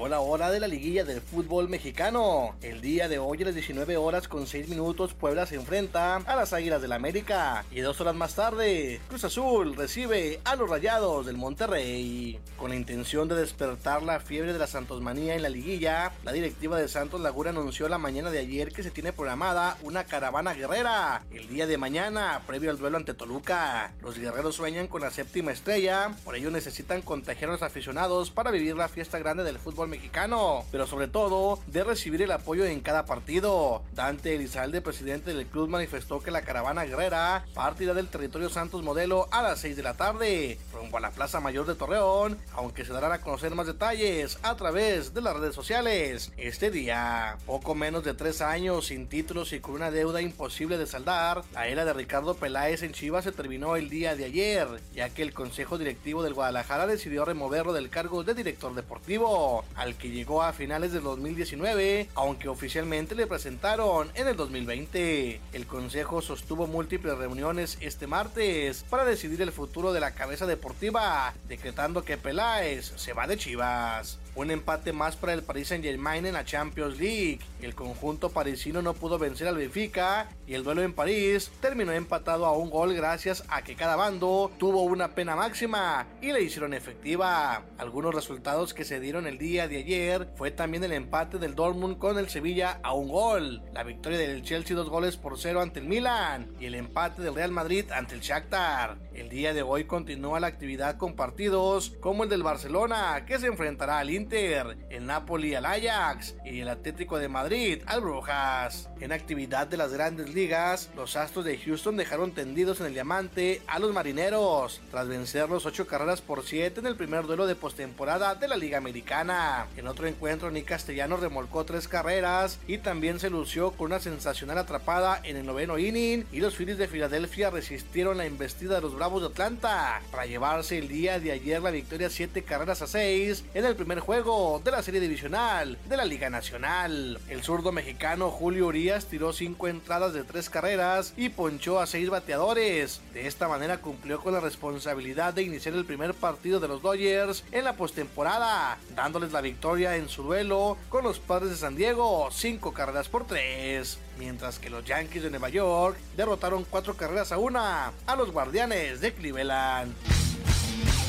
[0.08, 2.54] La hora de la liguilla del fútbol mexicano.
[2.62, 6.36] El día de hoy a las 19 horas con 6 minutos Puebla se enfrenta a
[6.36, 11.26] las Águilas del América y dos horas más tarde Cruz Azul recibe a los Rayados
[11.26, 12.38] del Monterrey.
[12.56, 16.78] Con la intención de despertar la fiebre de la Santosmanía en la liguilla, la directiva
[16.78, 21.24] de Santos Laguna anunció la mañana de ayer que se tiene programada una caravana guerrera
[21.30, 23.92] el día de mañana previo al duelo ante Toluca.
[24.00, 28.50] Los guerreros sueñan con la séptima estrella, por ello necesitan contagiar a los aficionados para
[28.50, 32.80] vivir la fiesta grande del fútbol mexicano, pero sobre todo de recibir el apoyo en
[32.80, 33.82] cada partido.
[33.92, 39.28] Dante Elizalde, presidente del club, manifestó que la caravana guerrera partirá del territorio Santos Modelo
[39.30, 42.92] a las 6 de la tarde, rumbo a la Plaza Mayor de Torreón, aunque se
[42.92, 46.32] darán a conocer más detalles a través de las redes sociales.
[46.36, 50.86] Este día, poco menos de tres años sin títulos y con una deuda imposible de
[50.86, 55.10] saldar, la era de Ricardo Peláez en Chivas se terminó el día de ayer, ya
[55.10, 60.10] que el Consejo Directivo del Guadalajara decidió removerlo del cargo de director deportivo al que
[60.10, 65.40] llegó a finales del 2019, aunque oficialmente le presentaron en el 2020.
[65.54, 71.32] El Consejo sostuvo múltiples reuniones este martes para decidir el futuro de la cabeza deportiva,
[71.48, 74.18] decretando que Peláez se va de Chivas.
[74.40, 77.40] Un empate más para el Paris Saint Germain en la Champions League.
[77.60, 82.46] El conjunto parisino no pudo vencer al Benfica y el duelo en París terminó empatado
[82.46, 86.72] a un gol gracias a que cada bando tuvo una pena máxima y la hicieron
[86.72, 87.64] efectiva.
[87.76, 91.98] Algunos resultados que se dieron el día de ayer fue también el empate del Dortmund
[91.98, 95.80] con el Sevilla a un gol, la victoria del Chelsea dos goles por cero ante
[95.80, 98.96] el Milan y el empate del Real Madrid ante el Shakhtar.
[99.12, 103.46] El día de hoy continúa la actividad con partidos como el del Barcelona que se
[103.46, 108.88] enfrentará al Inter, el Napoli al Ajax y el Atlético de Madrid al Brujas.
[109.00, 113.60] En actividad de las grandes ligas, los Astros de Houston dejaron tendidos en el diamante
[113.66, 118.36] a los Marineros tras vencerlos 8 carreras por 7 en el primer duelo de postemporada
[118.36, 119.66] de la Liga Americana.
[119.76, 124.58] En otro encuentro, Nick Castellano remolcó 3 carreras y también se lució con una sensacional
[124.58, 128.94] atrapada en el noveno inning y los Phillies de Filadelfia resistieron la embestida de los
[128.94, 133.44] Bravos de Atlanta para llevarse el día de ayer la victoria 7 carreras a 6
[133.54, 137.20] en el primer juego de la serie divisional de la Liga Nacional.
[137.28, 142.10] El zurdo mexicano Julio Urias tiró 5 entradas de 3 carreras y ponchó a 6
[142.10, 143.00] bateadores.
[143.14, 147.44] De esta manera cumplió con la responsabilidad de iniciar el primer partido de los Dodgers
[147.52, 152.30] en la postemporada, dándoles la victoria en su duelo con los Padres de San Diego,
[152.32, 157.38] 5 carreras por 3 mientras que los Yankees de Nueva York derrotaron 4 carreras a
[157.38, 159.94] una a los Guardianes de Cleveland.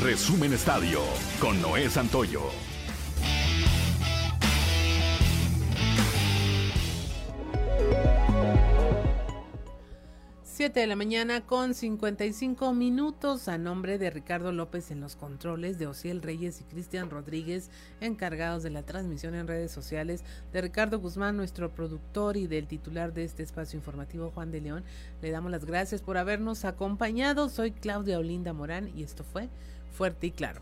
[0.02, 1.02] Resumen Estadio
[1.40, 2.71] con Noé Santoyo.
[10.62, 15.80] 7 de la mañana con 55 minutos a nombre de Ricardo López en los controles,
[15.80, 20.24] de Ociel Reyes y Cristian Rodríguez encargados de la transmisión en redes sociales,
[20.54, 24.84] de Ricardo Guzmán, nuestro productor y del titular de este espacio informativo, Juan de León.
[25.24, 27.50] Le damos las gracias por habernos acompañado.
[27.50, 29.50] Soy Claudia Olinda Morán y esto fue
[29.90, 30.62] Fuerte y Claro.